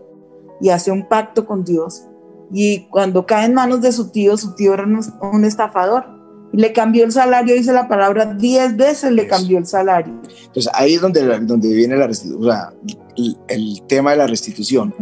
y 0.61 0.71
hace 0.71 0.91
un 0.91 1.07
pacto 1.09 1.47
con 1.47 1.65
Dios. 1.65 2.05
Y 2.53 2.89
cuando 2.91 3.25
cae 3.25 3.47
en 3.47 3.55
manos 3.55 3.81
de 3.81 3.93
su 3.93 4.11
tío, 4.11 4.37
su 4.37 4.55
tío 4.55 4.75
era 4.75 4.85
un 4.85 5.45
estafador. 5.45 6.18
Le 6.53 6.73
cambió 6.73 7.05
el 7.05 7.13
salario, 7.13 7.55
dice 7.55 7.73
la 7.73 7.89
palabra, 7.89 8.25
diez 8.35 8.77
veces 8.77 9.13
le 9.13 9.23
Eso. 9.23 9.31
cambió 9.37 9.59
el 9.59 9.67
salario. 9.67 10.15
Entonces, 10.47 10.71
ahí 10.75 10.95
es 10.95 11.01
donde, 11.01 11.23
donde 11.41 11.69
viene 11.75 11.97
la 11.97 12.07
restitución, 12.07 12.43
o 12.49 12.51
sea, 12.53 12.73
el, 13.17 13.37
el 13.49 13.83
tema 13.87 14.13
de 14.13 14.17
la 14.17 14.27
restitución, 14.27 14.95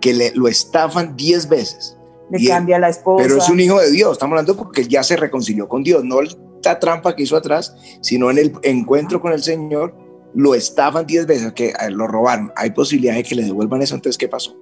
que 0.00 0.12
le, 0.12 0.32
lo 0.34 0.48
estafan 0.48 1.16
10 1.16 1.48
veces. 1.48 1.96
Le 2.30 2.40
Y 2.40 2.46
él- 2.46 2.50
cambia 2.50 2.78
la 2.78 2.88
esposa. 2.88 3.22
Pero 3.24 3.38
es 3.38 3.48
un 3.48 3.60
hijo 3.60 3.78
de 3.80 3.90
Dios, 3.92 4.12
estamos 4.12 4.32
hablando 4.32 4.56
porque 4.56 4.80
él 4.82 4.88
ya 4.88 5.02
se 5.02 5.16
reconcilió 5.16 5.68
con 5.68 5.82
Dios, 5.84 6.04
no 6.04 6.18
la 6.20 6.78
trampa 6.80 7.14
que 7.14 7.22
hizo 7.22 7.36
atrás, 7.36 7.74
sino 8.02 8.30
en 8.30 8.38
el 8.38 8.52
encuentro 8.62 9.20
con 9.20 9.32
el 9.32 9.42
Señor, 9.42 9.94
lo 10.34 10.54
estafan 10.54 11.06
10 11.06 11.26
veces, 11.26 11.52
que 11.52 11.68
eh, 11.68 11.90
lo 11.90 12.06
robaron. 12.08 12.52
Hay 12.56 12.72
posibilidad 12.72 13.14
de 13.14 13.22
que 13.22 13.34
le 13.36 13.44
devuelvan 13.44 13.80
eso, 13.82 13.94
entonces, 13.94 14.18
¿qué 14.18 14.28
pasó? 14.28 14.54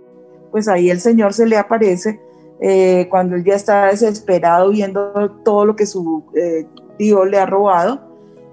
pues 0.52 0.68
ahí 0.68 0.88
el 0.90 1.00
Señor 1.00 1.34
se 1.34 1.44
le 1.44 1.56
aparece 1.58 2.18
eh, 2.60 3.06
cuando 3.10 3.36
él 3.36 3.44
ya 3.44 3.54
está 3.54 3.86
desesperado 3.86 4.70
viendo 4.70 5.30
todo 5.44 5.64
lo 5.66 5.76
que 5.76 5.86
su 5.86 6.24
eh, 6.34 6.66
tío 6.98 7.24
le 7.24 7.38
ha 7.38 7.46
robado. 7.46 8.00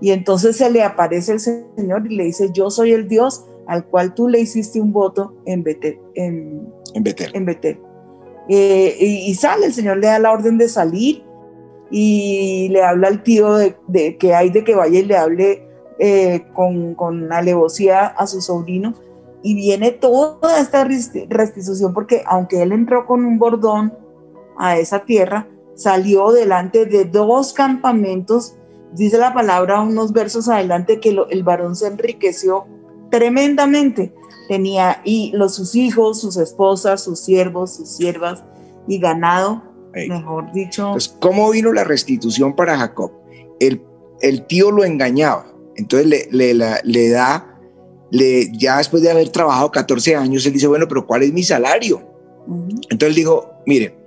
Y 0.02 0.12
entonces 0.12 0.58
se 0.58 0.70
le 0.70 0.84
aparece 0.84 1.34
el 1.34 1.40
Señor 1.40 2.06
y 2.10 2.16
le 2.16 2.26
dice, 2.26 2.50
yo 2.54 2.70
soy 2.70 2.92
el 2.92 3.08
Dios 3.08 3.46
al 3.68 3.86
cual 3.86 4.14
tú 4.14 4.28
le 4.28 4.42
hiciste 4.42 4.82
un 4.82 4.92
voto 4.92 5.36
en 5.46 5.64
Betel. 5.64 5.98
En, 6.16 6.68
En 6.94 7.04
Betel. 7.04 7.32
en 7.34 7.46
Betel. 7.46 7.80
Eh, 8.50 8.98
y, 9.00 9.32
y 9.32 9.36
sale, 9.36 9.68
el 9.68 9.74
Señor 9.74 9.98
le 9.98 10.08
da 10.08 10.20
la 10.20 10.32
orden 10.32 10.58
de 10.58 10.68
salir 10.68 11.24
y 11.90 12.68
le 12.70 12.84
habla 12.84 13.08
al 13.08 13.24
tío 13.24 13.56
de, 13.56 13.76
de 13.88 14.18
que 14.18 14.34
hay 14.34 14.50
de 14.50 14.64
que 14.64 14.76
vaya 14.76 15.00
y 15.00 15.06
le 15.06 15.16
hable 15.16 15.64
eh, 16.00 16.44
con, 16.54 16.96
con 16.96 17.32
alevosía 17.32 18.08
a 18.08 18.28
su 18.28 18.42
sobrino. 18.42 18.94
Y 19.44 19.56
viene 19.56 19.92
toda 19.92 20.60
esta 20.60 20.86
resti- 20.88 21.28
restitución 21.30 21.94
porque 21.94 22.24
aunque 22.26 22.62
él 22.64 22.72
entró 22.72 23.06
con 23.06 23.26
un 23.26 23.38
bordón 23.38 23.94
a 24.58 24.78
esa 24.78 25.04
tierra, 25.06 25.48
salió 25.76 26.32
delante 26.32 26.86
de 26.86 27.04
dos 27.06 27.52
campamentos. 27.54 28.56
Dice 28.94 29.18
la 29.18 29.34
palabra 29.34 29.82
unos 29.82 30.14
versos 30.14 30.48
adelante 30.48 31.00
que 31.00 31.12
lo- 31.12 31.28
el 31.30 31.44
varón 31.44 31.76
se 31.76 31.88
enriqueció 31.88 32.66
tremendamente 33.12 34.14
tenía 34.48 35.02
y 35.04 35.32
los 35.36 35.56
sus 35.56 35.76
hijos, 35.76 36.20
sus 36.20 36.36
esposas, 36.38 37.04
sus 37.04 37.20
siervos, 37.20 37.76
sus 37.76 37.90
siervas 37.90 38.44
y 38.88 39.00
ganado, 39.00 39.64
Ey. 39.94 40.10
mejor 40.10 40.52
dicho. 40.52 40.88
Entonces, 40.88 41.16
¿cómo 41.20 41.50
vino 41.52 41.72
la 41.72 41.84
restitución 41.84 42.56
para 42.56 42.78
Jacob? 42.78 43.12
El, 43.60 43.82
el 44.22 44.46
tío 44.48 44.72
lo 44.72 44.84
engañaba, 44.84 45.46
entonces 45.76 46.08
le, 46.08 46.28
le, 46.32 46.54
la- 46.54 46.80
le 46.84 47.10
da, 47.10 47.53
le, 48.14 48.56
ya 48.56 48.78
después 48.78 49.02
de 49.02 49.10
haber 49.10 49.30
trabajado 49.30 49.72
14 49.72 50.16
años, 50.16 50.46
él 50.46 50.54
dice, 50.54 50.68
bueno, 50.68 50.88
pero 50.88 51.08
¿cuál 51.08 51.24
es 51.24 51.34
mi 51.34 51.42
salario? 51.42 51.98
Ujú. 52.46 52.68
Entonces 52.92 53.10
él 53.10 53.16
dijo, 53.16 53.50
mire, 53.66 53.98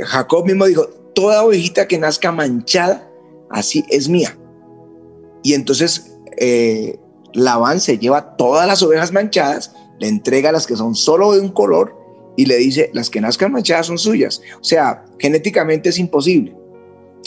Jacob 0.00 0.44
mismo 0.44 0.66
dijo, 0.66 0.86
toda 1.14 1.44
ovejita 1.44 1.86
que 1.86 1.96
nazca 1.96 2.32
manchada, 2.32 3.08
así 3.50 3.84
es 3.90 4.08
mía. 4.08 4.36
Y 5.44 5.54
entonces 5.54 6.16
eh, 6.36 6.98
Labán 7.32 7.78
se 7.78 7.96
lleva 7.96 8.34
todas 8.36 8.66
las 8.66 8.82
ovejas 8.82 9.12
manchadas, 9.12 9.72
le 10.00 10.08
entrega 10.08 10.50
las 10.50 10.66
que 10.66 10.74
son 10.74 10.96
solo 10.96 11.32
de 11.32 11.40
un 11.40 11.50
color 11.50 11.94
y 12.36 12.46
le 12.46 12.56
dice, 12.56 12.90
las 12.92 13.08
que 13.08 13.20
nazcan 13.20 13.52
manchadas 13.52 13.86
son 13.86 13.98
suyas. 13.98 14.42
O 14.60 14.64
sea, 14.64 15.04
genéticamente 15.20 15.90
es 15.90 16.00
imposible. 16.00 16.56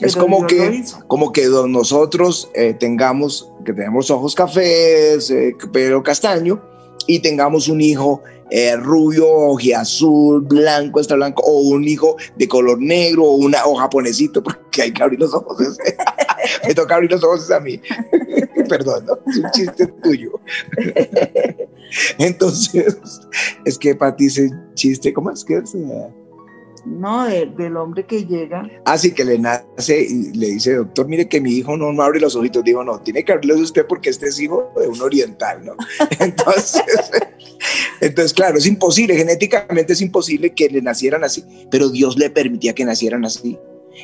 es 0.01 0.17
como 0.17 0.45
que, 0.45 0.83
como 1.07 1.31
que 1.31 1.47
nosotros 1.47 2.51
eh, 2.53 2.73
tengamos, 2.73 3.49
que 3.67 3.73
tenemos 3.73 4.09
ojos 4.09 4.33
cafés, 4.33 5.29
eh, 5.29 5.53
pelo 5.73 6.01
castaño, 6.01 6.61
y 7.05 7.19
tengamos 7.19 7.67
un 7.67 7.81
hijo 7.81 8.23
eh, 8.49 8.77
rubio, 8.77 9.57
azul, 9.75 10.39
blanco, 10.39 11.01
está 11.01 11.15
blanco, 11.15 11.43
o 11.43 11.59
un 11.71 11.83
hijo 11.83 12.15
de 12.37 12.47
color 12.47 12.79
negro, 12.79 13.25
o, 13.25 13.35
una, 13.35 13.65
o 13.65 13.75
japonesito, 13.75 14.41
porque 14.43 14.83
hay 14.83 14.93
que 14.93 15.03
abrir 15.03 15.19
los 15.19 15.33
ojos. 15.33 15.57
Me 16.65 16.73
toca 16.73 16.95
abrir 16.95 17.11
los 17.11 17.21
ojos 17.25 17.51
a 17.51 17.59
mí. 17.59 17.81
Perdón, 18.69 19.05
es 19.27 19.37
un 19.37 19.51
chiste 19.51 19.87
tuyo. 20.01 20.39
Entonces, 22.17 22.95
es 23.65 23.77
que 23.77 23.95
para 23.95 24.15
ti 24.15 24.27
ese 24.27 24.49
chiste, 24.75 25.11
¿cómo 25.11 25.29
es 25.29 25.43
que 25.43 25.57
es? 25.57 25.75
No, 26.87 27.25
de- 27.27 27.45
del 27.45 27.75
hombre 27.75 28.05
que 28.05 28.25
llega. 28.25 28.67
Así 28.85 29.11
que 29.11 29.25
le 29.25 29.37
nace 29.37 30.01
y 30.01 30.33
le 30.33 30.47
dice, 30.47 30.75
doctor, 30.75 31.07
mire 31.07 31.27
que 31.27 31.41
mi 31.41 31.51
hijo 31.51 31.75
no, 31.75 31.91
no 31.91 32.01
abre 32.01 32.19
los 32.19 32.35
ojitos. 32.35 32.63
Digo, 32.63 32.83
no, 32.83 32.99
tiene 33.01 33.23
que 33.25 33.33
abrirlos 33.33 33.59
usted 33.59 33.85
porque 33.87 34.09
este 34.09 34.27
es 34.27 34.39
hijo 34.39 34.71
de 34.79 34.87
un 34.87 35.01
oriental, 35.01 35.65
¿no? 35.65 35.75
Entonces, 36.19 36.83
entonces, 38.01 38.33
claro, 38.33 38.57
es 38.57 38.65
imposible, 38.65 39.15
genéticamente 39.15 39.93
es 39.93 40.01
imposible 40.01 40.53
que 40.53 40.69
le 40.69 40.81
nacieran 40.81 41.23
así, 41.23 41.43
pero 41.69 41.89
Dios 41.89 42.17
le 42.17 42.29
permitía 42.29 42.73
que 42.73 42.85
nacieran 42.85 43.25
así. 43.25 43.57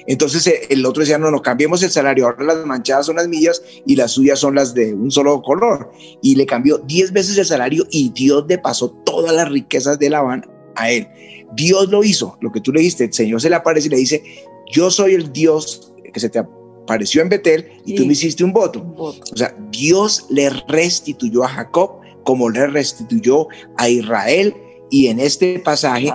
Entonces 0.07 0.45
eh, 0.47 0.61
el 0.69 0.85
otro 0.85 1.01
decía, 1.01 1.17
no, 1.17 1.31
no, 1.31 1.41
cambiemos 1.41 1.83
el 1.83 1.91
salario, 1.91 2.25
ahora 2.25 2.43
las 2.43 2.65
manchadas 2.65 3.05
son 3.05 3.17
las 3.17 3.27
mías 3.27 3.61
y 3.85 3.95
las 3.95 4.11
suyas 4.11 4.39
son 4.39 4.55
las 4.55 4.73
de 4.73 4.93
un 4.93 5.11
solo 5.11 5.41
color. 5.41 5.91
Y 6.21 6.35
le 6.35 6.45
cambió 6.45 6.79
10 6.79 7.13
veces 7.13 7.37
el 7.37 7.45
salario 7.45 7.85
y 7.91 8.09
Dios 8.09 8.45
le 8.47 8.57
pasó 8.57 8.89
todas 9.05 9.33
las 9.33 9.49
riquezas 9.49 9.99
de 9.99 10.09
Labán 10.09 10.45
a 10.75 10.89
él. 10.91 11.07
Dios 11.55 11.89
lo 11.89 12.03
hizo, 12.03 12.37
lo 12.41 12.51
que 12.51 12.61
tú 12.61 12.71
le 12.71 12.79
dijiste, 12.79 13.05
el 13.05 13.13
Señor 13.13 13.41
se 13.41 13.49
le 13.49 13.55
aparece 13.55 13.87
y 13.87 13.91
le 13.91 13.97
dice, 13.97 14.23
yo 14.71 14.89
soy 14.89 15.13
el 15.13 15.31
Dios 15.31 15.93
que 16.13 16.19
se 16.19 16.29
te 16.29 16.39
apareció 16.39 17.21
en 17.21 17.29
Betel 17.29 17.67
y 17.85 17.95
tú 17.95 18.05
me 18.05 18.13
hiciste 18.13 18.43
un 18.43 18.53
voto. 18.53 18.81
un 18.81 18.95
voto. 18.95 19.23
O 19.31 19.37
sea, 19.37 19.55
Dios 19.71 20.25
le 20.29 20.49
restituyó 20.67 21.43
a 21.43 21.49
Jacob 21.49 22.01
como 22.23 22.49
le 22.49 22.67
restituyó 22.67 23.47
a 23.77 23.89
Israel 23.89 24.55
y 24.89 25.07
en 25.07 25.19
este 25.19 25.59
pasaje 25.59 26.13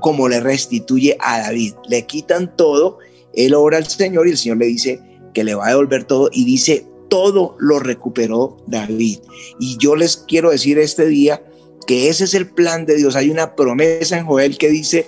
como 0.00 0.28
le 0.28 0.40
restituye 0.40 1.16
a 1.20 1.40
David. 1.40 1.74
Le 1.88 2.06
quitan 2.06 2.56
todo, 2.56 2.98
él 3.34 3.54
ora 3.54 3.78
al 3.78 3.86
Señor 3.86 4.26
y 4.26 4.30
el 4.30 4.38
Señor 4.38 4.58
le 4.58 4.66
dice 4.66 5.00
que 5.34 5.44
le 5.44 5.54
va 5.54 5.66
a 5.66 5.70
devolver 5.70 6.04
todo 6.04 6.28
y 6.32 6.44
dice, 6.44 6.86
todo 7.08 7.56
lo 7.58 7.78
recuperó 7.78 8.56
David. 8.66 9.18
Y 9.58 9.76
yo 9.78 9.96
les 9.96 10.16
quiero 10.16 10.50
decir 10.50 10.78
este 10.78 11.06
día 11.06 11.42
que 11.86 12.08
ese 12.08 12.24
es 12.24 12.34
el 12.34 12.48
plan 12.48 12.86
de 12.86 12.96
Dios. 12.96 13.16
Hay 13.16 13.30
una 13.30 13.54
promesa 13.54 14.18
en 14.18 14.26
Joel 14.26 14.58
que 14.58 14.68
dice 14.68 15.06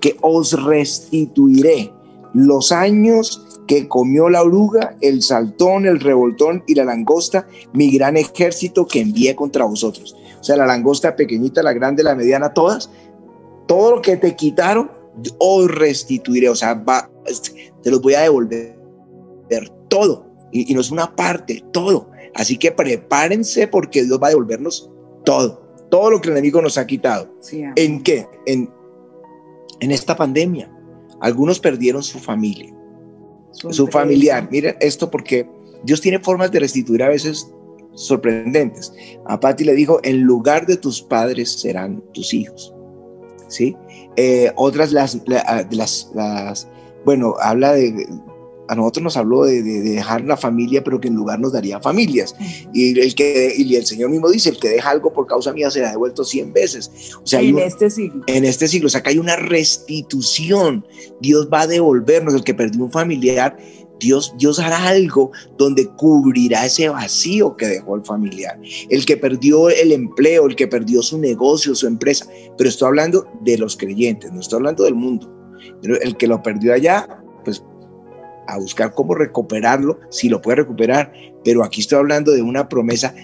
que 0.00 0.16
os 0.20 0.52
restituiré 0.62 1.92
los 2.34 2.72
años 2.72 3.42
que 3.66 3.88
comió 3.88 4.28
la 4.28 4.42
oruga, 4.42 4.96
el 5.00 5.22
saltón, 5.22 5.86
el 5.86 5.98
revoltón 6.00 6.62
y 6.66 6.74
la 6.74 6.84
langosta, 6.84 7.48
mi 7.72 7.90
gran 7.90 8.16
ejército 8.16 8.86
que 8.86 9.00
envié 9.00 9.34
contra 9.34 9.64
vosotros. 9.64 10.16
O 10.40 10.44
sea, 10.44 10.56
la 10.56 10.66
langosta 10.66 11.16
pequeñita, 11.16 11.62
la 11.62 11.72
grande, 11.72 12.04
la 12.04 12.14
mediana, 12.14 12.52
todas, 12.54 12.90
todo 13.66 13.96
lo 13.96 14.02
que 14.02 14.16
te 14.16 14.36
quitaron, 14.36 14.90
os 15.38 15.68
restituiré. 15.68 16.48
O 16.48 16.54
sea, 16.54 16.74
va- 16.74 17.10
te 17.82 17.90
los 17.90 18.00
voy 18.00 18.14
a 18.14 18.20
devolver 18.20 18.76
todo. 19.88 20.26
Y, 20.52 20.70
y 20.70 20.74
no 20.74 20.80
es 20.80 20.90
una 20.92 21.16
parte, 21.16 21.64
todo. 21.72 22.10
Así 22.34 22.58
que 22.58 22.70
prepárense 22.70 23.66
porque 23.66 24.04
Dios 24.04 24.20
va 24.22 24.28
a 24.28 24.30
devolvernos 24.30 24.90
todo. 25.24 25.65
Todo 25.90 26.10
lo 26.10 26.20
que 26.20 26.28
el 26.28 26.34
enemigo 26.34 26.60
nos 26.62 26.78
ha 26.78 26.86
quitado. 26.86 27.32
Sí. 27.40 27.62
¿En 27.76 28.02
qué? 28.02 28.26
En, 28.46 28.70
en 29.80 29.90
esta 29.92 30.16
pandemia. 30.16 30.72
Algunos 31.20 31.58
perdieron 31.60 32.02
su 32.02 32.18
familia 32.18 32.72
su 33.70 33.86
familiar. 33.86 34.48
Miren 34.50 34.76
esto 34.80 35.10
porque 35.10 35.48
Dios 35.82 36.00
tiene 36.00 36.18
formas 36.18 36.50
de 36.52 36.60
restituir 36.60 37.02
a 37.02 37.08
veces 37.08 37.50
sorprendentes. 37.94 38.92
A 39.26 39.40
Patti 39.40 39.64
le 39.64 39.74
dijo, 39.74 40.00
en 40.02 40.22
lugar 40.22 40.66
de 40.66 40.76
tus 40.76 41.00
padres 41.02 41.52
serán 41.52 42.02
tus 42.12 42.34
hijos. 42.34 42.74
¿Sí? 43.48 43.76
Eh, 44.16 44.52
otras 44.56 44.92
las, 44.92 45.20
la- 45.26 45.64
de 45.68 45.76
las, 45.76 46.10
las, 46.14 46.68
bueno, 47.04 47.34
habla 47.40 47.72
de, 47.72 48.06
a 48.68 48.74
nosotros 48.74 49.04
nos 49.04 49.16
habló 49.16 49.44
de, 49.44 49.62
de- 49.62 49.80
de 49.82 49.90
dejar 49.92 50.24
la 50.24 50.36
familia, 50.36 50.82
pero 50.82 51.00
que 51.00 51.08
en 51.08 51.14
lugar 51.14 51.38
nos 51.38 51.52
daría 51.52 51.80
familias. 51.80 52.34
Y 52.74 52.98
el, 52.98 53.14
que, 53.14 53.52
y 53.56 53.76
el 53.76 53.86
Señor 53.86 54.10
mismo 54.10 54.28
dice, 54.30 54.50
el 54.50 54.58
que 54.58 54.68
deja 54.68 54.90
algo 54.90 55.12
por 55.12 55.26
causa 55.26 55.52
mía 55.52 55.70
será 55.70 55.90
devuelto 55.90 56.24
100 56.24 56.52
veces. 56.52 56.90
O 57.22 57.26
sea, 57.26 57.40
en 57.40 57.54
un- 57.54 57.60
este 57.62 57.90
siglo. 57.90 58.22
en 58.26 58.44
este 58.44 58.68
siglo. 58.68 58.86
O 58.86 58.90
sea, 58.90 59.02
que 59.02 59.10
hay 59.10 59.18
una 59.18 59.36
restitución. 59.36 60.86
Dios 61.20 61.48
va 61.52 61.62
a 61.62 61.66
devolvernos. 61.66 62.34
El 62.34 62.44
que 62.44 62.54
perdió 62.54 62.84
un 62.84 62.90
familiar, 62.92 63.56
Dios, 64.00 64.34
Dios 64.38 64.58
hará 64.58 64.88
algo 64.88 65.30
donde 65.56 65.86
cubrirá 65.96 66.66
ese 66.66 66.88
vacío 66.88 67.56
que 67.56 67.66
dejó 67.66 67.96
el 67.96 68.04
familiar. 68.04 68.58
El 68.90 69.06
que 69.06 69.16
perdió 69.16 69.70
el 69.70 69.92
empleo, 69.92 70.46
el 70.46 70.56
que 70.56 70.66
perdió 70.68 71.02
su 71.02 71.18
negocio, 71.18 71.74
su 71.74 71.86
empresa. 71.86 72.26
Pero 72.58 72.68
estoy 72.68 72.88
hablando 72.88 73.26
de 73.42 73.58
los 73.58 73.76
creyentes, 73.76 74.32
no 74.32 74.40
estoy 74.40 74.56
hablando 74.58 74.84
del 74.84 74.94
mundo. 74.94 75.32
El 75.82 76.16
que 76.16 76.26
lo 76.26 76.42
perdió 76.42 76.74
allá, 76.74 77.08
pues 77.44 77.62
a 78.46 78.58
buscar 78.58 78.94
cómo 78.94 79.14
recuperarlo, 79.14 79.98
si 80.10 80.28
lo 80.28 80.40
puede 80.42 80.56
recuperar, 80.56 81.12
pero 81.44 81.64
aquí 81.64 81.80
estoy 81.80 81.98
hablando 81.98 82.32
de 82.32 82.42
una 82.42 82.68
promesa. 82.68 83.14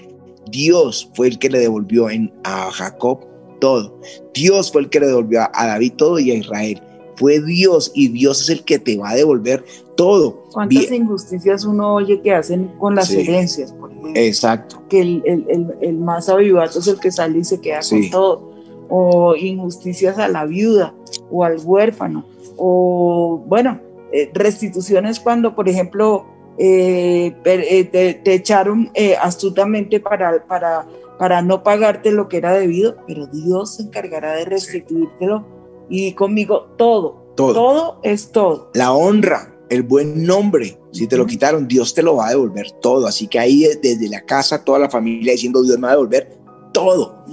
Dios 0.50 1.10
fue 1.14 1.28
el 1.28 1.38
que 1.38 1.48
le 1.50 1.58
devolvió 1.58 2.10
en, 2.10 2.32
a 2.44 2.70
Jacob 2.72 3.20
todo. 3.60 3.98
Dios 4.34 4.72
fue 4.72 4.82
el 4.82 4.90
que 4.90 5.00
le 5.00 5.06
devolvió 5.06 5.42
a 5.52 5.66
David 5.66 5.92
todo 5.96 6.18
y 6.18 6.30
a 6.30 6.34
Israel. 6.34 6.82
Fue 7.16 7.40
Dios 7.40 7.92
y 7.94 8.08
Dios 8.08 8.40
es 8.40 8.48
el 8.50 8.64
que 8.64 8.78
te 8.78 8.96
va 8.96 9.10
a 9.10 9.14
devolver 9.14 9.64
todo. 9.96 10.42
¿Cuántas 10.52 10.88
Bien, 10.88 11.02
injusticias 11.04 11.64
uno 11.64 11.94
oye 11.94 12.20
que 12.20 12.32
hacen 12.34 12.68
con 12.78 12.94
las 12.96 13.08
Sí. 13.08 13.20
herencias? 13.20 13.72
Por 13.72 13.90
ejemplo? 13.90 14.12
exacto. 14.16 14.82
que 14.88 15.00
el, 15.00 15.22
el, 15.24 15.44
el, 15.48 15.66
el 15.80 15.98
más 15.98 16.28
avivato 16.28 16.80
es 16.80 16.86
el 16.88 16.98
que 16.98 17.12
sale 17.12 17.38
y 17.38 17.44
se 17.44 17.60
queda 17.60 17.82
Sí. 17.82 18.00
con 18.00 18.10
todo. 18.10 18.52
O 18.88 19.36
injusticias 19.36 20.18
a 20.18 20.26
la 20.28 20.44
viuda 20.44 20.94
o 21.30 21.44
al 21.44 21.58
huérfano. 21.64 22.24
O, 22.56 23.42
bueno, 23.46 23.80
eh, 24.12 24.30
restituciones 24.34 25.20
cuando, 25.20 25.54
por 25.54 25.68
ejemplo, 25.68 26.26
eh, 26.58 27.34
eh, 27.44 27.84
te, 27.84 28.14
te 28.14 28.34
echaron 28.34 28.90
eh, 28.94 29.16
astutamente 29.20 30.00
para, 30.00 30.46
para, 30.46 30.86
para 31.18 31.40
no 31.42 31.62
pagarte 31.62 32.12
lo 32.12 32.28
que 32.28 32.36
era 32.36 32.52
debido, 32.52 32.96
pero 33.06 33.26
Dios 33.26 33.76
se 33.76 33.84
encargará 33.84 34.34
de 34.34 34.44
restituírtelo. 34.44 35.46
Y 35.88 36.12
conmigo, 36.12 36.74
todo, 36.76 37.32
Todo. 37.36 37.54
todo 37.54 38.00
es 38.02 38.30
todo. 38.32 38.70
La 38.74 38.92
honra, 38.92 39.54
el 39.68 39.82
buen 39.82 40.24
nombre, 40.24 40.78
si 40.92 41.06
te 41.06 41.16
lo 41.16 41.26
quitaron, 41.26 41.66
Dios 41.68 41.94
te 41.94 42.02
lo 42.02 42.16
va 42.16 42.28
a 42.28 42.30
devolver 42.30 42.70
todo. 42.80 43.06
Así 43.06 43.26
que 43.26 43.38
ahí 43.38 43.64
desde 43.82 44.08
la 44.08 44.20
casa, 44.22 44.62
toda 44.64 44.78
la 44.78 44.90
familia 44.90 45.32
diciendo, 45.32 45.62
Dios 45.62 45.78
me 45.78 45.86
va 45.86 45.92
a 45.92 45.96
devolver 45.96 46.38
todo. 46.72 47.24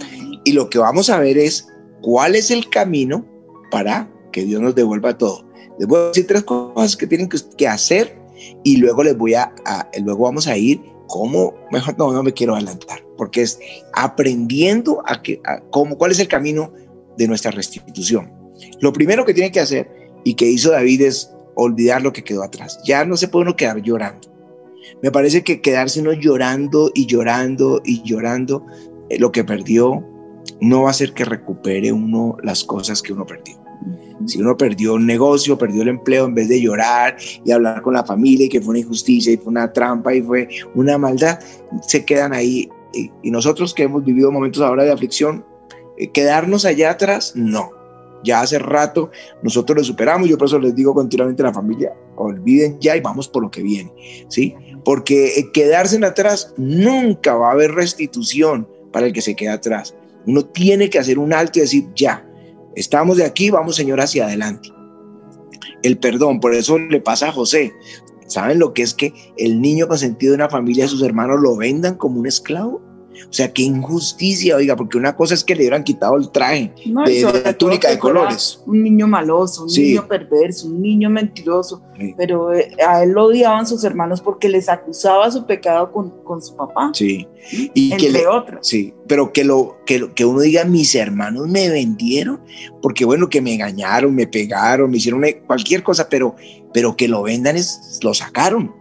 Y 0.46 0.54
lo 0.54 0.70
que 0.70 0.80
vamos 0.80 1.10
a 1.10 1.20
ver 1.20 1.38
es 1.38 1.68
cuál 2.02 2.36
es 2.36 2.52
el 2.52 2.70
camino 2.70 3.26
para 3.72 4.10
que 4.32 4.44
Dios 4.44 4.62
nos 4.62 4.76
devuelva 4.76 5.18
todo. 5.18 5.49
Les 5.80 5.88
voy 5.88 6.00
a 6.00 6.08
decir 6.08 6.28
tres 6.28 6.44
cosas 6.44 6.96
que 6.96 7.08
tienen 7.08 7.30
que, 7.30 7.68
hacer 7.68 8.20
y 8.64 8.78
luego 8.78 9.04
les 9.04 9.18
voy 9.18 9.34
a, 9.34 9.54
luego 10.04 10.26
vamos 10.26 10.48
a 10.48 10.58
ir 10.58 10.82
cómo, 11.08 11.56
mejor 11.72 11.98
no, 11.98 12.12
no 12.12 12.22
me 12.22 12.34
quiero 12.34 12.56
adelantar, 12.56 13.04
porque 13.18 13.42
es 13.42 13.60
aprendiendo 13.94 15.02
a 15.06 15.22
que, 15.22 15.42
cómo, 15.72 15.98
cuál 15.98 16.12
es 16.12 16.20
el 16.20 16.28
camino 16.28 16.72
de 17.18 17.28
nuestra 17.28 17.52
restitución. 17.52 18.32
Lo 18.82 18.94
primero 18.94 19.26
que 19.26 19.34
tiene 19.34 19.52
que 19.52 19.62
hacer 19.62 19.90
y 20.24 20.36
que 20.36 20.46
hizo 20.46 20.72
David 20.72 21.02
es 21.02 21.32
olvidar 21.56 22.02
lo 22.02 22.14
que 22.14 22.24
quedó 22.24 22.44
atrás. 22.44 22.80
Ya 22.86 23.06
no 23.06 23.18
se 23.18 23.28
puede 23.28 23.44
uno 23.44 23.56
quedar 23.56 23.82
llorando. 23.82 24.28
Me 25.02 25.12
parece 25.12 25.44
que 25.44 25.62
quedarse 25.62 26.02
uno 26.02 26.14
llorando 26.14 26.92
y 26.94 27.06
llorando 27.06 27.82
y 27.84 28.02
llorando 28.04 28.66
eh, 29.10 29.20
lo 29.20 29.32
que 29.32 29.44
perdió 29.44 30.06
no 30.62 30.84
va 30.84 30.90
a 30.90 30.92
hacer 30.92 31.14
que 31.14 31.26
recupere 31.26 31.92
uno 31.92 32.38
las 32.44 32.64
cosas 32.64 33.02
que 33.02 33.14
uno 33.14 33.26
perdió. 33.26 33.59
Si 34.26 34.42
uno 34.42 34.58
perdió 34.58 34.96
un 34.96 35.06
negocio, 35.06 35.58
perdió 35.58 35.82
el 35.82 35.90
empleo, 35.90 36.26
en 36.26 36.34
vez 36.34 36.50
de 36.50 36.62
llorar 36.62 37.18
y 37.44 37.52
hablar 37.52 37.82
con 37.82 37.94
la 37.94 38.04
familia 38.04 38.46
y 38.46 38.50
que 38.50 38.62
fue 38.62 38.72
una 38.72 38.80
injusticia 38.80 39.34
y 39.34 39.38
fue 39.38 39.48
una 39.48 39.72
trampa 39.72 40.14
y 40.14 40.22
fue 40.22 40.48
una 40.76 40.98
maldad, 40.98 41.40
se 41.88 42.06
quedan 42.06 42.34
ahí. 42.34 42.70
Y, 42.94 43.32
nosotros 43.32 43.74
que 43.74 43.84
hemos 43.84 44.04
vivido 44.04 44.32
momentos 44.32 44.62
ahora 44.62 44.84
de 44.84 44.92
aflicción, 44.92 45.46
eh, 45.98 46.12
quedarnos 46.12 46.66
allá 46.66 46.92
atrás, 46.92 47.34
no. 47.36 47.72
Ya 48.24 48.42
hace 48.42 48.60
rato 48.60 49.12
nosotros 49.42 49.78
lo 49.78 49.84
superamos. 49.84 50.28
Yo 50.28 50.38
por 50.38 50.48
eso 50.48 50.60
les 50.60 50.76
digo 50.76 50.94
continuamente 50.94 51.42
a 51.42 51.46
la 51.46 51.54
familia, 51.54 51.94
olviden 52.18 52.78
ya 52.80 52.98
y 52.98 53.00
vamos 53.00 53.30
por 53.30 53.44
lo 53.44 53.52
que 53.52 53.62
viene, 53.62 53.94
¿sí? 54.28 54.56
Porque 54.84 55.40
eh, 55.40 55.52
quedarse 55.54 55.96
en 55.96 56.04
atrás 56.04 56.54
nunca 56.58 57.36
va 57.36 57.50
a 57.50 57.54
haber 57.54 57.72
restitución 57.72 58.68
para 58.92 59.08
el 59.08 59.14
que 59.14 59.22
se 59.22 59.36
queda 59.36 59.54
atrás. 59.54 59.96
Uno 60.26 60.46
tiene 60.46 60.90
que 60.90 61.00
hacer 61.00 61.18
un 61.18 61.34
alto 61.34 61.60
y 61.60 61.62
decir, 61.62 61.88
ya, 61.96 62.29
estamos 62.76 63.18
de 63.18 63.26
aquí, 63.26 63.50
vamos 63.50 63.76
Señor 63.76 64.02
hacia 64.02 64.26
adelante. 64.26 64.72
El 65.84 65.98
perdón, 65.98 66.40
por 66.40 66.54
eso 66.54 66.78
le 66.78 67.02
pasa 67.02 67.30
a 67.30 67.32
José. 67.32 67.74
¿Saben 68.28 68.60
lo 68.60 68.74
que 68.74 68.84
es 68.84 68.94
que 68.94 69.14
el 69.38 69.60
niño 69.60 69.88
consentido 69.88 70.32
de 70.32 70.36
una 70.36 70.50
familia 70.50 70.88
sus 70.88 71.02
hermanos 71.02 71.40
lo 71.42 71.56
vendan 71.56 71.96
como 71.96 72.20
un 72.20 72.28
esclavo? 72.28 72.82
O 73.28 73.34
sea, 73.34 73.52
qué 73.52 73.64
injusticia, 73.64 74.56
oiga, 74.56 74.76
porque 74.76 74.98
una 74.98 75.16
cosa 75.16 75.34
es 75.34 75.44
que 75.44 75.56
le 75.56 75.62
hubieran 75.62 75.84
quitado 75.84 76.16
el 76.18 76.30
traje 76.32 76.74
No, 76.86 77.04
de, 77.04 77.22
la 77.44 77.54
túnica 77.54 77.88
que 77.88 77.96
de 77.96 78.00
colores. 78.00 78.62
Un 78.66 78.84
niño 78.84 79.08
maloso, 79.08 79.64
un 79.64 79.70
Sí. 79.70 79.90
niño 79.90 80.08
perverso, 80.08 80.68
un 80.68 80.82
niño 80.82 81.10
mentiroso, 81.10 81.82
Sí. 82.00 82.14
pero 82.18 82.54
eh, 82.54 82.72
a 82.88 83.04
él 83.04 83.12
lo 83.12 83.26
odiaban 83.26 83.68
sus 83.68 83.84
hermanos 83.84 84.22
porque 84.22 84.50
les 84.50 84.70
acusaba 84.70 85.30
su 85.32 85.46
pecado 85.46 85.92
con, 85.92 86.24
con 86.24 86.42
su 86.42 86.56
papá, 86.56 86.92
Sí. 86.94 87.28
Y 87.74 87.90
que 87.98 88.08
entre 88.08 88.22
le, 88.22 88.28
otras. 88.28 88.68
Sí, 88.68 88.94
pero 89.08 89.32
que, 89.34 89.44
lo, 89.44 89.78
que, 89.86 90.10
que 90.14 90.26
uno 90.26 90.42
diga, 90.42 90.64
mis 90.66 90.94
hermanos 90.96 91.48
me 91.48 91.70
vendieron, 91.70 92.42
porque 92.82 93.06
bueno, 93.06 93.30
que 93.30 93.42
me 93.42 93.54
engañaron, 93.54 94.14
me 94.14 94.28
pegaron, 94.28 94.90
me 94.92 94.98
hicieron 94.98 95.24
eh, 95.26 95.42
cualquier 95.46 95.84
cosa, 95.84 96.08
pero, 96.10 96.36
pero 96.74 96.96
que 96.96 97.08
lo 97.08 97.24
vendan 97.24 97.58
es, 97.58 98.00
lo 98.04 98.14
sacaron, 98.14 98.74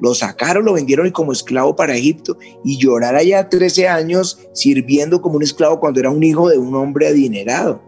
lo 0.00 0.14
sacaron, 0.14 0.64
lo 0.64 0.74
vendieron 0.74 1.10
como 1.10 1.32
esclavo 1.32 1.74
para 1.74 1.96
Egipto 1.96 2.36
y 2.64 2.78
llorar 2.78 3.16
allá 3.16 3.48
13 3.48 3.88
años 3.88 4.38
sirviendo 4.52 5.20
como 5.20 5.36
un 5.36 5.42
esclavo 5.42 5.80
cuando 5.80 6.00
era 6.00 6.10
un 6.10 6.22
hijo 6.22 6.48
de 6.48 6.58
un 6.58 6.74
hombre 6.74 7.08
adinerado. 7.08 7.80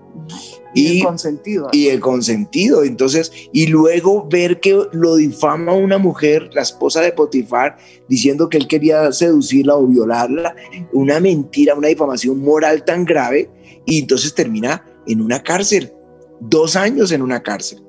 Y, 0.74 0.98
Y, 0.98 1.02
consentido. 1.02 1.68
y 1.72 1.88
el 1.88 2.00
consentido, 2.00 2.84
entonces, 2.84 3.32
y 3.52 3.66
luego 3.66 4.26
ver 4.28 4.60
que 4.60 4.78
lo 4.92 5.16
difama 5.16 5.72
una 5.72 5.98
mujer, 5.98 6.50
la 6.52 6.62
esposa 6.62 7.00
de 7.00 7.12
Potifar, 7.12 7.78
diciendo 8.08 8.48
que 8.48 8.58
él 8.58 8.68
quería 8.68 9.10
seducirla 9.12 9.76
o 9.76 9.86
violarla, 9.86 10.54
una 10.92 11.20
mentira, 11.20 11.74
una 11.74 11.88
difamación 11.88 12.40
moral 12.40 12.84
tan 12.84 13.04
grave, 13.04 13.50
y 13.86 14.00
entonces 14.00 14.34
termina 14.34 14.84
en 15.06 15.22
una 15.22 15.42
cárcel, 15.42 15.92
dos 16.40 16.76
años 16.76 17.12
en 17.12 17.22
una 17.22 17.42
cárcel. 17.42 17.82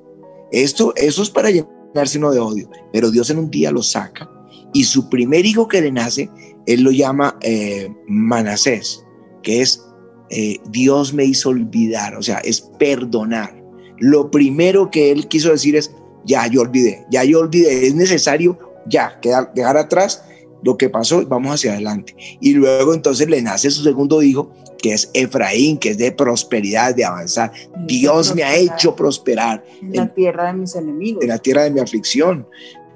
Esto, 0.52 0.94
eso 0.96 1.22
es 1.22 1.30
para 1.30 1.50
llenarse 1.50 1.79
uno 2.16 2.32
de 2.32 2.40
odio, 2.40 2.70
pero 2.94 3.12
Dios 3.12 3.30
en 3.30 3.40
un 3.40 3.50
día 3.50 3.72
lo 3.72 3.84
saca, 3.84 4.30
y 4.74 4.84
su 4.84 5.10
primer 5.10 5.46
hijo 5.46 5.68
que 5.68 5.82
le 5.82 5.92
nace, 5.92 6.30
él 6.66 6.82
lo 6.82 6.92
llama 6.92 7.38
eh, 7.42 7.90
Manasés, 8.08 9.04
que 9.42 9.62
es 9.62 9.84
eh, 10.30 10.58
Dios 10.70 11.14
me 11.14 11.26
hizo 11.26 11.50
olvidar, 11.50 12.16
o 12.16 12.22
sea, 12.22 12.38
es 12.40 12.62
perdonar. 12.62 13.56
Lo 13.98 14.30
primero 14.30 14.92
que 14.92 15.12
él 15.12 15.28
quiso 15.28 15.50
decir 15.50 15.76
es, 15.76 15.92
ya 16.26 16.46
yo 16.48 16.62
olvidé, 16.62 17.06
ya 17.10 17.24
yo 17.24 17.40
olvidé, 17.40 17.88
es 17.88 17.96
necesario 17.96 18.58
ya 18.86 19.20
quedar, 19.20 19.52
dejar 19.54 19.78
atrás 19.78 20.24
lo 20.64 20.78
que 20.78 20.90
pasó, 20.90 21.26
vamos 21.26 21.54
hacia 21.54 21.74
adelante. 21.74 22.16
Y 22.40 22.54
luego 22.54 22.94
entonces 22.94 23.30
le 23.30 23.42
nace 23.42 23.72
su 23.72 23.84
segundo 23.84 24.22
hijo, 24.22 24.52
que 24.82 24.94
es 24.94 25.10
Efraín, 25.14 25.78
que 25.78 25.90
es 25.92 25.98
de 25.98 26.12
prosperidad, 26.12 26.96
de 26.96 27.06
avanzar. 27.06 27.52
Dios 27.86 28.34
me 28.36 28.44
ha 28.44 28.56
hecho 28.56 28.96
prosperar 28.96 29.64
en 29.82 29.94
la 29.96 30.14
tierra 30.14 30.48
de 30.48 30.54
mis 30.60 30.76
enemigos. 30.76 31.22
en 31.24 31.30
la 31.30 31.38
tierra 31.38 31.64
de 31.64 31.72
mi 31.72 31.80
aflicción. 31.80 32.48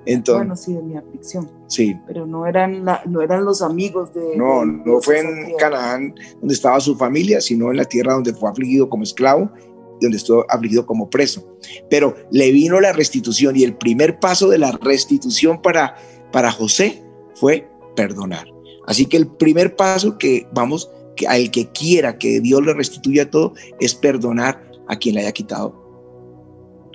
Entonces, 0.05 0.39
bueno, 0.39 0.55
sí, 0.57 0.73
de 0.73 0.81
mi 0.81 0.97
aflicción, 0.97 1.49
sí, 1.67 1.95
pero 2.05 2.25
no 2.25 2.45
eran, 2.45 2.83
la- 2.83 3.01
no 3.05 3.21
eran 3.21 3.45
los 3.45 3.61
amigos 3.61 4.13
de... 4.13 4.35
no, 4.35 4.59
de 4.59 4.65
no 4.65 4.99
fue 5.01 5.19
en. 5.19 5.55
Canaán 5.57 6.13
donde 6.41 6.53
estaba 6.55 6.77
su 6.81 6.97
familia, 6.97 7.39
sino 7.39 7.71
en 7.71 7.77
la 7.77 7.85
tierra 7.85 8.13
donde 8.13 8.33
fue 8.33 8.49
afligido 8.49 8.89
como 8.89 9.03
esclavo 9.03 9.49
y 10.01 10.03
donde 10.03 10.17
estuvo 10.17 10.45
afligido 10.49 10.85
como 10.85 11.09
preso. 11.09 11.47
Pero 11.89 12.15
le 12.31 12.51
vino 12.51 12.81
la 12.81 12.91
restitución 12.91 13.55
y 13.55 13.63
el 13.63 13.75
primer 13.77 14.19
paso 14.19 14.49
de 14.49 14.57
la 14.57 14.73
restitución 14.73 15.61
para, 15.61 15.95
para 16.33 16.51
José 16.51 17.01
fue 17.35 17.69
perdonar. 17.95 18.45
Así 18.85 19.05
que 19.05 19.15
el 19.15 19.27
primer 19.27 19.77
paso 19.77 20.17
que 20.17 20.45
vamos, 20.53 20.91
que 21.15 21.27
al 21.27 21.51
que 21.51 21.67
quiera 21.69 22.17
que 22.17 22.39
Dios 22.39 22.65
le 22.65 22.73
restituya 22.73 23.29
todo, 23.29 23.53
es 23.79 23.95
perdonar 23.95 24.63
a 24.87 24.95
quien 24.97 25.15
le 25.15 25.21
haya 25.21 25.31
quitado 25.31 25.83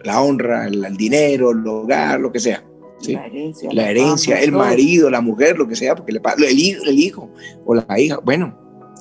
la 0.05 0.21
honra, 0.23 0.67
el, 0.67 0.85
el 0.85 0.97
dinero, 0.97 1.51
el 1.51 1.67
hogar, 1.67 2.21
lo 2.21 2.33
que 2.33 2.41
sea. 2.41 2.65
¿sí? 3.01 3.15
La 3.15 3.27
herencia, 3.27 3.71
la 3.73 3.91
herencia, 3.91 4.35
fama, 4.35 4.45
el 4.45 4.51
todo. 4.51 4.61
marido, 4.61 5.11
la 5.11 5.21
mujer, 5.21 5.59
lo 5.59 5.69
que 5.69 5.77
sea, 5.77 5.95
porque 5.95 6.13
le, 6.13 6.21
el, 6.47 6.59
hijo, 6.59 6.85
el 6.85 6.99
hijo 6.99 7.31
o 7.65 7.75
la 7.75 8.01
hija. 8.01 8.19
Bueno, 8.25 8.57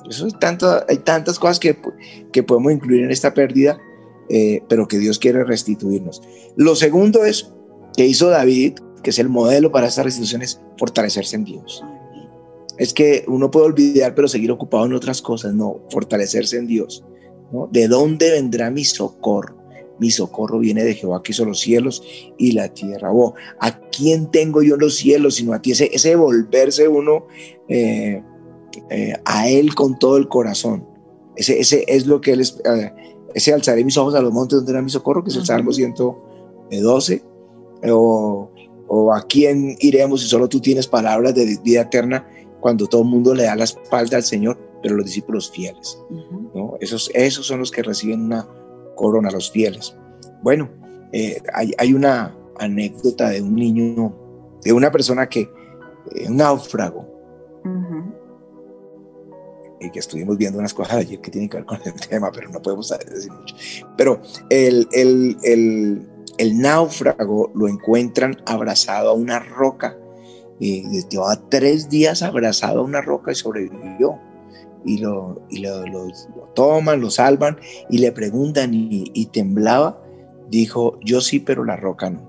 eso 0.08 0.26
es 0.26 0.38
tanto, 0.38 0.84
hay 0.88 0.98
tantas 0.98 1.38
cosas 1.38 1.58
que, 1.58 1.76
que 2.32 2.42
podemos 2.42 2.72
incluir 2.72 3.04
en 3.04 3.10
esta 3.10 3.34
pérdida, 3.34 3.78
eh, 4.28 4.62
pero 4.68 4.88
que 4.88 4.98
Dios 4.98 5.18
quiere 5.18 5.44
restituirnos. 5.44 6.22
Lo 6.56 6.74
segundo 6.76 7.24
es 7.24 7.52
que 7.96 8.06
hizo 8.06 8.28
David, 8.28 8.74
que 9.02 9.10
es 9.10 9.18
el 9.18 9.28
modelo 9.28 9.72
para 9.72 9.86
esta 9.86 10.02
restitución, 10.02 10.42
es 10.42 10.60
fortalecerse 10.76 11.36
en 11.36 11.44
Dios. 11.44 11.84
Es 12.78 12.94
que 12.94 13.24
uno 13.26 13.50
puede 13.50 13.66
olvidar, 13.66 14.14
pero 14.14 14.28
seguir 14.28 14.50
ocupado 14.52 14.86
en 14.86 14.94
otras 14.94 15.20
cosas, 15.20 15.52
no, 15.52 15.80
fortalecerse 15.90 16.58
en 16.58 16.66
Dios. 16.66 17.04
¿no? 17.52 17.68
¿De 17.70 17.88
dónde 17.88 18.30
vendrá 18.30 18.70
mi 18.70 18.84
socorro? 18.84 19.56
Mi 19.98 20.12
socorro 20.12 20.60
viene 20.60 20.84
de 20.84 20.94
Jehová 20.94 21.22
que 21.22 21.32
hizo 21.32 21.44
los 21.44 21.58
cielos 21.58 22.02
y 22.38 22.52
la 22.52 22.68
tierra. 22.68 23.12
Oh, 23.12 23.34
¿A 23.58 23.80
quién 23.90 24.30
tengo 24.30 24.62
yo 24.62 24.74
en 24.74 24.80
los 24.80 24.94
cielos 24.94 25.34
sino 25.34 25.52
a 25.52 25.60
ti? 25.60 25.72
Ese, 25.72 25.90
ese 25.92 26.14
volverse 26.14 26.86
uno 26.86 27.26
eh, 27.68 28.22
eh, 28.90 29.14
a 29.24 29.48
Él 29.48 29.74
con 29.74 29.98
todo 29.98 30.16
el 30.16 30.28
corazón. 30.28 30.86
Ese, 31.34 31.58
ese 31.58 31.84
es 31.88 32.06
lo 32.06 32.20
que 32.20 32.32
Él 32.32 32.40
es. 32.42 32.60
eh, 32.64 32.92
ese 33.34 33.52
alzaré 33.52 33.84
mis 33.84 33.96
ojos 33.96 34.14
a 34.14 34.22
los 34.22 34.32
montes 34.32 34.56
donde 34.56 34.72
era 34.72 34.82
mi 34.82 34.90
socorro, 34.90 35.22
que 35.22 35.30
es 35.30 35.36
el. 35.36 35.44
Salmo 35.44 35.72
112. 35.72 37.22
O, 37.90 38.50
o 38.88 39.12
a 39.12 39.22
quién 39.22 39.76
iremos 39.80 40.22
si 40.22 40.28
solo 40.28 40.48
tú 40.48 40.60
tienes 40.60 40.86
palabras 40.86 41.34
de 41.34 41.58
vida 41.62 41.82
eterna 41.82 42.26
cuando 42.60 42.86
todo 42.86 43.02
el 43.02 43.08
mundo 43.08 43.34
le 43.34 43.44
da 43.44 43.56
la 43.56 43.64
espalda 43.64 44.16
al 44.16 44.24
Señor, 44.24 44.58
pero 44.82 44.96
los 44.96 45.06
discípulos 45.06 45.50
fieles. 45.50 45.98
Esos, 46.80 47.10
esos 47.14 47.46
son 47.46 47.60
los 47.60 47.70
que 47.70 47.82
reciben 47.82 48.22
una 48.22 48.48
corona, 48.94 49.30
los 49.30 49.50
fieles. 49.50 49.96
Bueno, 50.42 50.68
eh, 51.12 51.40
hay, 51.52 51.72
hay 51.78 51.94
una, 51.94 52.34
anécdota 52.58 53.30
de 53.30 53.42
un 53.42 53.54
niño, 53.54 54.14
de 54.62 54.72
una 54.72 54.90
persona 54.90 55.28
que, 55.28 55.40
eh, 55.40 56.28
un 56.28 56.36
náufrago, 56.36 57.06
y 59.80 59.90
que 59.90 60.00
estuvimos 60.00 60.36
viendo 60.36 60.58
unas 60.58 60.74
cosas 60.74 60.96
ayer 60.96 61.20
que 61.20 61.30
tienen 61.30 61.48
que 61.48 61.58
ver 61.58 61.66
con 61.66 61.78
el 61.84 61.94
tema, 62.08 62.32
pero 62.32 62.50
no 62.50 62.60
podemos 62.60 62.88
decir 62.88 63.30
mucho. 63.30 63.54
Pero 63.96 64.20
el, 64.50 64.88
el, 64.92 65.36
el, 65.44 66.08
el 66.36 66.58
náufrago 66.58 67.52
lo 67.54 67.68
encuentran 67.68 68.36
abrazado 68.46 69.10
a 69.10 69.12
una 69.12 69.38
roca. 69.38 69.96
Y 70.60 70.84
llevaba 71.08 71.40
tres 71.48 71.88
días 71.88 72.22
abrazado 72.22 72.80
a 72.80 72.84
una 72.84 73.00
roca 73.00 73.32
y 73.32 73.34
sobrevivió. 73.34 74.18
Y 74.84 74.98
lo, 74.98 75.42
y 75.50 75.58
lo, 75.58 75.86
lo- 75.86 76.06
lo 76.06 76.44
toman, 76.54 77.00
lo 77.00 77.10
salvan 77.10 77.58
y 77.90 77.98
le 77.98 78.12
preguntan 78.12 78.72
y, 78.74 79.10
y 79.14 79.26
temblaba. 79.26 80.02
Dijo, 80.50 80.98
yo 81.04 81.20
sí, 81.20 81.40
pero 81.40 81.64
la 81.64 81.76
roca 81.76 82.10
no. 82.10 82.28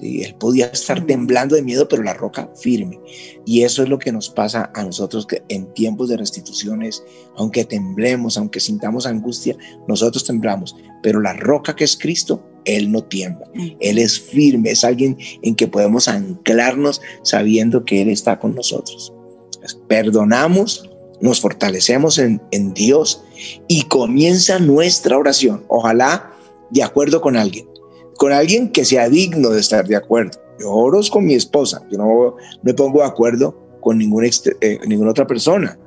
Sí, 0.00 0.22
él 0.24 0.34
podía 0.34 0.66
estar 0.66 1.06
temblando 1.06 1.54
de 1.54 1.62
miedo, 1.62 1.86
pero 1.88 2.02
la 2.02 2.14
roca 2.14 2.50
firme. 2.60 2.98
Y 3.44 3.62
eso 3.62 3.82
es 3.82 3.88
lo 3.88 3.98
que 3.98 4.10
nos 4.12 4.28
pasa 4.30 4.70
a 4.74 4.82
nosotros 4.82 5.24
que 5.26 5.44
en 5.48 5.72
tiempos 5.74 6.08
de 6.08 6.16
restituciones, 6.16 7.04
aunque 7.36 7.64
temblemos, 7.64 8.36
aunque 8.36 8.58
sintamos 8.60 9.06
angustia, 9.06 9.56
nosotros 9.86 10.24
temblamos. 10.24 10.74
Pero 11.02 11.20
la 11.20 11.34
roca 11.34 11.76
que 11.76 11.84
es 11.84 11.96
Cristo, 11.96 12.42
Él 12.64 12.90
no 12.90 13.02
tiembla. 13.02 13.46
Él 13.80 13.98
es 13.98 14.18
firme, 14.20 14.70
es 14.70 14.84
alguien 14.84 15.16
en 15.42 15.54
que 15.54 15.68
podemos 15.68 16.08
anclarnos 16.08 17.00
sabiendo 17.22 17.84
que 17.84 18.02
Él 18.02 18.08
está 18.08 18.38
con 18.38 18.54
nosotros. 18.54 19.12
Perdonamos, 19.88 20.90
nos 21.20 21.40
fortalecemos 21.40 22.18
en, 22.18 22.40
en 22.50 22.74
Dios 22.74 23.22
y 23.68 23.82
comienza 23.82 24.58
nuestra 24.58 25.16
oración. 25.18 25.64
Ojalá 25.68 26.32
de 26.70 26.82
acuerdo 26.82 27.20
con 27.20 27.36
alguien, 27.36 27.66
con 28.16 28.32
alguien 28.32 28.70
que 28.70 28.84
sea 28.84 29.08
digno 29.08 29.50
de 29.50 29.60
estar 29.60 29.86
de 29.86 29.96
acuerdo. 29.96 30.38
Yo 30.60 30.70
oro 30.70 31.00
con 31.10 31.24
mi 31.24 31.34
esposa, 31.34 31.82
yo 31.90 31.98
no 31.98 32.36
me 32.62 32.74
pongo 32.74 33.00
de 33.00 33.06
acuerdo 33.06 33.56
con 33.80 34.00
exter- 34.24 34.56
eh, 34.60 34.78
ninguna 34.86 35.10
otra 35.10 35.26
persona. 35.26 35.78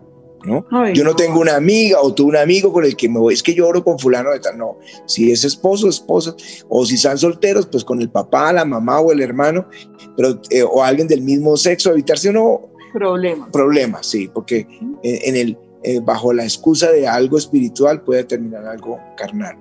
¿No? 0.46 0.66
Ay, 0.72 0.94
Yo 0.94 1.04
no 1.04 1.16
tengo 1.16 1.40
una 1.40 1.56
amiga 1.56 2.00
o 2.02 2.14
tú 2.14 2.28
un 2.28 2.38
amigo 2.38 2.72
con 2.72 2.86
el 2.86 2.96
que 2.96 3.10
me 3.10 3.20
voy, 3.20 3.34
es 3.34 3.44
que 3.44 3.54
yo 3.54 3.68
oro 3.68 3.84
con 3.84 4.00
fulano 4.00 4.32
de 4.32 4.40
tal, 4.40 4.58
no. 4.58 4.78
Si 5.06 5.32
es 5.32 5.44
esposo, 5.44 5.90
esposa, 5.90 6.36
o 6.70 6.86
si 6.86 6.96
están 6.96 7.18
solteros, 7.18 7.68
pues 7.68 7.84
con 7.84 8.02
el 8.02 8.10
papá, 8.10 8.54
la 8.54 8.66
mamá 8.66 9.00
o 9.00 9.12
el 9.12 9.22
hermano, 9.22 9.68
pero, 10.16 10.40
eh, 10.50 10.64
o 10.64 10.84
alguien 10.84 11.08
del 11.08 11.22
mismo 11.22 11.58
sexo, 11.58 11.92
evitarse 11.92 12.30
uno 12.30 12.70
Problema. 12.94 13.50
problemas, 13.52 14.08
sí, 14.08 14.30
porque 14.34 14.68
en, 15.04 15.36
en 15.36 15.36
el, 15.36 15.58
eh, 15.84 16.00
bajo 16.00 16.34
la 16.34 16.44
excusa 16.44 16.92
de 16.92 17.08
algo 17.08 17.38
espiritual 17.38 18.02
puede 18.02 18.24
terminar 18.24 18.66
algo 18.66 19.00
carnal. 19.16 19.58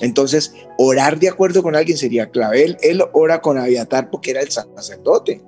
Entonces, 0.00 0.54
orar 0.76 1.18
de 1.18 1.28
acuerdo 1.28 1.62
con 1.62 1.76
alguien 1.76 1.96
sería 1.96 2.30
clave. 2.30 2.64
Él, 2.64 2.76
él 2.82 3.02
ora 3.12 3.40
con 3.40 3.58
Abiatar 3.58 4.10
porque 4.10 4.32
era 4.32 4.40
el 4.40 4.50
sacerdote, 4.50 5.40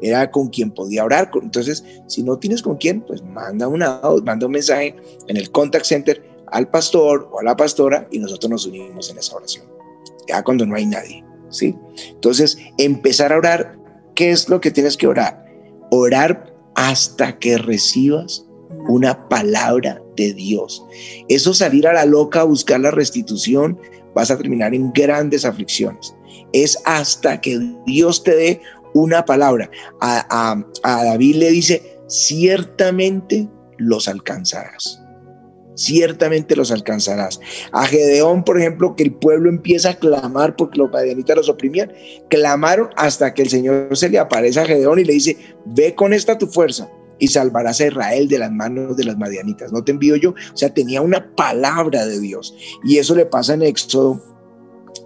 era 0.00 0.30
con 0.30 0.48
quien 0.48 0.70
podía 0.70 1.04
orar. 1.04 1.30
Entonces, 1.40 1.84
si 2.06 2.22
no 2.22 2.38
tienes 2.38 2.62
con 2.62 2.76
quién, 2.76 3.00
pues 3.00 3.22
manda, 3.22 3.68
una, 3.68 4.00
manda 4.24 4.46
un 4.46 4.52
mensaje 4.52 4.96
en 5.28 5.36
el 5.36 5.50
contact 5.50 5.86
center 5.86 6.22
al 6.48 6.68
pastor 6.68 7.28
o 7.32 7.40
a 7.40 7.42
la 7.42 7.56
pastora 7.56 8.06
y 8.10 8.18
nosotros 8.18 8.50
nos 8.50 8.66
unimos 8.66 9.10
en 9.10 9.18
esa 9.18 9.36
oración. 9.36 9.66
Ya 10.28 10.42
cuando 10.42 10.64
no 10.66 10.76
hay 10.76 10.86
nadie, 10.86 11.24
¿sí? 11.50 11.74
Entonces, 12.08 12.58
empezar 12.78 13.32
a 13.32 13.38
orar, 13.38 13.78
¿qué 14.14 14.30
es 14.30 14.48
lo 14.48 14.60
que 14.60 14.70
tienes 14.70 14.96
que 14.96 15.06
orar? 15.06 15.44
Orar 15.90 16.54
hasta 16.74 17.38
que 17.38 17.58
recibas 17.58 18.46
una 18.88 19.28
palabra 19.28 20.02
de 20.16 20.32
Dios. 20.32 20.84
Eso 21.28 21.54
salir 21.54 21.86
a 21.86 21.92
la 21.92 22.04
loca 22.04 22.40
a 22.40 22.44
buscar 22.44 22.80
la 22.80 22.90
restitución, 22.90 23.78
vas 24.14 24.30
a 24.30 24.36
terminar 24.36 24.74
en 24.74 24.92
grandes 24.92 25.44
aflicciones. 25.44 26.14
Es 26.52 26.78
hasta 26.84 27.40
que 27.40 27.58
Dios 27.86 28.22
te 28.22 28.34
dé 28.36 28.60
una 28.94 29.24
palabra. 29.24 29.70
A, 30.00 30.26
a- 30.30 30.64
a 30.82 31.04
David 31.04 31.36
le 31.36 31.50
dice, 31.50 31.98
ciertamente 32.08 33.48
los 33.76 34.08
alcanzarás. 34.08 35.00
Ciertamente 35.76 36.54
los 36.54 36.70
alcanzarás. 36.70 37.40
A 37.72 37.84
Gedeón, 37.86 38.44
por 38.44 38.58
ejemplo, 38.60 38.94
que 38.94 39.02
el 39.02 39.12
pueblo 39.14 39.50
empieza 39.50 39.90
a 39.90 39.94
clamar 39.98 40.54
porque 40.54 40.78
los 40.78 40.90
madianitas 40.90 41.36
los 41.36 41.48
oprimían, 41.48 41.92
clamaron 42.30 42.90
hasta 42.96 43.34
que 43.34 43.42
el 43.42 43.48
Señor 43.50 43.96
se 43.96 44.08
le 44.08 44.20
aparece 44.20 44.60
a 44.60 44.66
Gedeón 44.66 45.00
y 45.00 45.04
le 45.04 45.14
dice, 45.14 45.36
ve 45.66 45.94
con 45.96 46.12
esta 46.12 46.38
tu 46.38 46.46
fuerza 46.46 46.88
y 47.18 47.26
salvarás 47.28 47.80
a 47.80 47.86
Israel 47.86 48.28
de 48.28 48.38
las 48.38 48.52
manos 48.52 48.96
de 48.96 49.04
las 49.04 49.16
madianitas. 49.18 49.72
No 49.72 49.82
te 49.82 49.90
envío 49.92 50.14
yo. 50.14 50.30
O 50.30 50.56
sea, 50.56 50.72
tenía 50.72 51.00
una 51.00 51.34
palabra 51.34 52.06
de 52.06 52.20
Dios. 52.20 52.54
Y 52.84 52.98
eso 52.98 53.16
le 53.16 53.26
pasa 53.26 53.54
en 53.54 53.62
Éxodo 53.62 54.22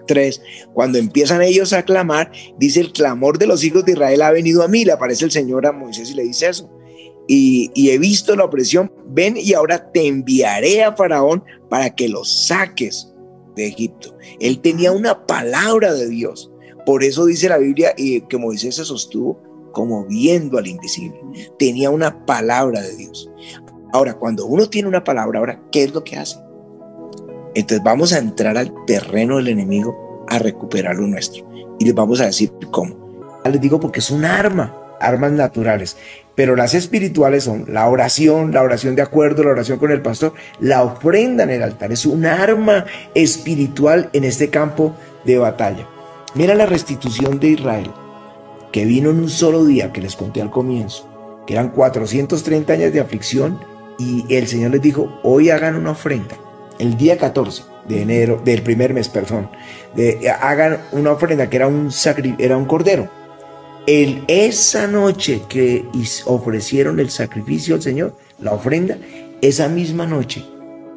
3. 0.09 0.43
Cuando 0.75 0.99
empiezan 0.99 1.43
ellos 1.43 1.73
a 1.73 1.85
clamar, 1.85 2.33
dice 2.59 2.81
el 2.81 2.93
clamor 2.93 3.39
de 3.39 3.47
los 3.47 3.63
hijos 3.63 3.85
de 3.85 3.93
Israel 3.93 4.23
ha 4.23 4.33
venido 4.33 4.65
a 4.65 4.69
mí. 4.69 4.85
Le 4.85 4.93
aparece 4.93 5.25
el 5.25 5.31
Señor 5.31 5.67
a 5.67 5.73
Moisés 5.73 6.11
y 6.11 6.15
le 6.15 6.25
dice 6.25 6.49
eso. 6.49 6.69
Y, 7.29 7.71
he 7.91 7.99
visto 7.99 8.35
la 8.35 8.45
opresión. 8.45 8.91
Ven 9.07 9.37
y 9.37 9.53
ahora 9.53 9.93
te 9.93 10.09
enviaré 10.09 10.83
a 10.83 10.97
Faraón 10.97 11.45
para 11.69 11.95
que 11.95 12.09
los 12.09 12.47
saques 12.47 13.13
de 13.55 13.69
Egipto. 13.69 14.17
Él 14.41 14.61
tenía 14.61 14.91
una 14.91 15.27
palabra 15.27 15.93
de 15.93 16.09
Dios. 16.09 16.51
Por 16.85 17.05
eso 17.05 17.27
dice 17.27 17.49
la 17.49 17.59
Biblia 17.59 17.93
eh, 17.99 18.23
que 18.29 18.39
Moisés 18.39 18.77
se 18.77 18.85
sostuvo 18.85 19.41
como 19.73 20.07
viendo 20.07 20.59
al 20.59 20.67
invisible. 20.67 21.21
Tenía 21.59 21.91
una 21.91 22.25
palabra 22.25 22.81
de 22.81 22.97
Dios. 22.97 23.31
Ahora, 23.93 24.15
cuando 24.15 24.47
uno 24.47 24.69
tiene 24.69 24.89
una 24.89 25.05
palabra, 25.05 25.39
ahora, 25.39 25.63
¿qué 25.71 25.85
es 25.85 25.93
lo 25.93 26.05
que 26.05 26.17
hace? 26.17 26.39
Entonces 27.59 27.83
vamos 27.83 28.13
a 28.13 28.19
entrar 28.19 28.57
al 28.57 28.73
terreno 28.87 29.39
del 29.39 29.49
enemigo 29.49 30.25
a 30.29 30.39
recuperar 30.39 30.95
lo 30.95 31.09
nuestro. 31.09 31.45
Y 31.81 31.87
les 31.87 31.95
vamos 31.95 32.21
a 32.21 32.27
decir 32.27 32.53
cómo. 32.71 33.41
Les 33.45 33.61
digo 33.61 33.81
porque 33.81 33.99
es 33.99 34.13
un 34.13 34.25
arma, 34.25 34.77
armas 35.01 35.33
naturales. 35.33 35.97
Pero 36.37 36.55
las 36.55 36.75
espirituales 36.75 37.43
son 37.43 37.65
la 37.67 37.89
oración, 37.89 38.53
la 38.53 38.63
oración 38.63 38.95
de 38.95 39.03
acuerdo, 39.03 39.43
la 39.43 39.51
oración 39.51 39.81
con 39.81 39.91
el 39.91 40.03
pastor, 40.03 40.35
la 40.61 40.85
ofrenda 40.85 41.43
en 41.43 41.51
el 41.51 41.65
altar. 41.65 41.91
Es 41.91 42.07
un 42.07 42.27
arma 42.27 42.87
espiritual 43.17 44.09
en 44.13 44.23
este 44.23 44.51
campo 44.51 44.95
de 45.25 45.39
batalla. 45.39 45.85
Mira 46.37 46.55
la 46.55 46.67
restitución 46.67 47.41
de 47.41 47.49
Israel 47.49 47.91
que 48.71 48.85
vino 48.85 49.11
en 49.11 49.19
un 49.19 49.31
solo 49.31 49.65
día, 49.65 49.93
que 49.93 50.01
les 50.01 50.15
conté 50.15 50.41
al 50.41 50.53
comienzo, 50.53 51.09
que 51.45 51.55
eran 51.55 51.71
430 51.71 52.73
años 52.73 52.93
de 52.93 53.01
aflicción, 53.01 53.59
y 53.99 54.25
el 54.33 54.47
Señor 54.47 54.71
les 54.71 54.83
dijo, 54.83 55.19
hoy 55.25 55.51
hagan 55.51 55.75
una 55.75 55.91
ofrenda, 55.91 56.37
el 56.79 56.97
día 56.97 57.19
14 57.19 57.63
de 57.89 58.03
enero, 58.03 58.41
del 58.45 58.63
primer 58.63 58.93
mes, 58.95 59.09
perdón, 59.09 59.51
de, 59.95 60.31
hagan 60.31 60.79
una 60.93 61.13
ofrenda 61.13 61.49
que 61.49 61.57
era 61.57 61.67
un, 61.67 61.91
sacri, 61.91 62.35
era 62.39 62.57
un 62.57 62.67
cordero. 62.67 63.09
El, 63.87 64.23
esa 64.29 64.87
noche 64.87 65.43
que 65.49 65.85
ofrecieron 66.27 67.01
el 67.01 67.11
sacrificio 67.11 67.75
al 67.75 67.83
Señor, 67.83 68.15
la 68.39 68.53
ofrenda, 68.53 68.99
esa 69.41 69.69
misma 69.69 70.07
noche 70.07 70.45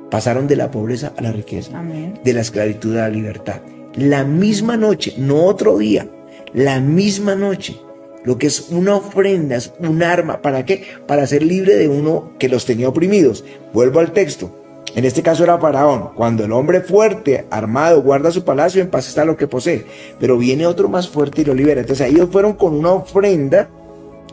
pasaron 0.09 0.47
de 0.47 0.57
la 0.57 0.69
pobreza 0.69 1.13
a 1.15 1.21
la 1.21 1.31
riqueza 1.31 1.79
Amén. 1.79 2.19
de 2.23 2.33
la 2.33 2.41
esclavitud 2.41 2.97
a 2.97 3.03
la 3.03 3.09
libertad. 3.09 3.61
La 3.95 4.23
misma 4.23 4.77
noche, 4.77 5.15
no 5.17 5.45
otro 5.45 5.77
día, 5.77 6.07
la 6.53 6.79
misma 6.79 7.35
noche. 7.35 7.79
Lo 8.23 8.37
que 8.37 8.47
es 8.47 8.67
una 8.69 8.95
ofrenda, 8.95 9.55
es 9.55 9.73
un 9.79 10.03
arma. 10.03 10.41
¿Para 10.41 10.63
qué? 10.63 10.83
Para 11.07 11.25
ser 11.25 11.41
libre 11.41 11.75
de 11.75 11.87
uno 11.87 12.33
que 12.37 12.49
los 12.49 12.65
tenía 12.65 12.87
oprimidos. 12.87 13.43
Vuelvo 13.73 13.99
al 13.99 14.11
texto. 14.11 14.60
En 14.95 15.05
este 15.05 15.21
caso 15.21 15.43
era 15.43 15.57
Faraón. 15.57 16.09
Cuando 16.15 16.43
el 16.43 16.51
hombre 16.51 16.81
fuerte, 16.81 17.45
armado, 17.49 18.01
guarda 18.01 18.31
su 18.31 18.43
palacio, 18.43 18.81
en 18.81 18.89
paz 18.89 19.07
está 19.07 19.23
lo 19.23 19.37
que 19.37 19.47
posee. 19.47 19.85
Pero 20.19 20.37
viene 20.37 20.65
otro 20.65 20.89
más 20.89 21.07
fuerte 21.07 21.41
y 21.41 21.45
lo 21.45 21.53
libera. 21.53 21.81
Entonces 21.81 22.09
ellos 22.09 22.29
fueron 22.31 22.53
con 22.53 22.73
una 22.73 22.91
ofrenda. 22.91 23.69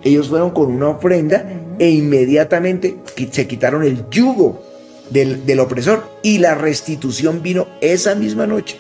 Ellos 0.03 0.29
fueron 0.29 0.51
con 0.51 0.71
una 0.71 0.89
ofrenda 0.89 1.45
e 1.79 1.91
inmediatamente 1.91 2.99
se 3.31 3.47
quitaron 3.47 3.83
el 3.83 4.09
yugo 4.11 4.63
del, 5.11 5.45
del 5.45 5.61
opresor 5.61 6.05
y 6.23 6.39
la 6.39 6.55
restitución 6.55 7.43
vino 7.43 7.67
esa 7.81 8.15
misma 8.15 8.47
noche. 8.47 8.79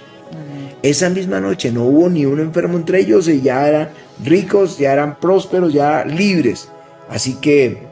Esa 0.83 1.11
misma 1.11 1.41
noche 1.41 1.73
no 1.73 1.85
hubo 1.85 2.09
ni 2.09 2.25
un 2.25 2.39
enfermo 2.39 2.77
entre 2.77 3.01
ellos 3.01 3.27
y 3.27 3.41
ya 3.41 3.69
eran 3.69 3.89
ricos, 4.25 4.79
ya 4.79 4.93
eran 4.93 5.19
prósperos, 5.19 5.73
ya 5.73 6.05
libres. 6.05 6.69
Así 7.09 7.35
que 7.35 7.88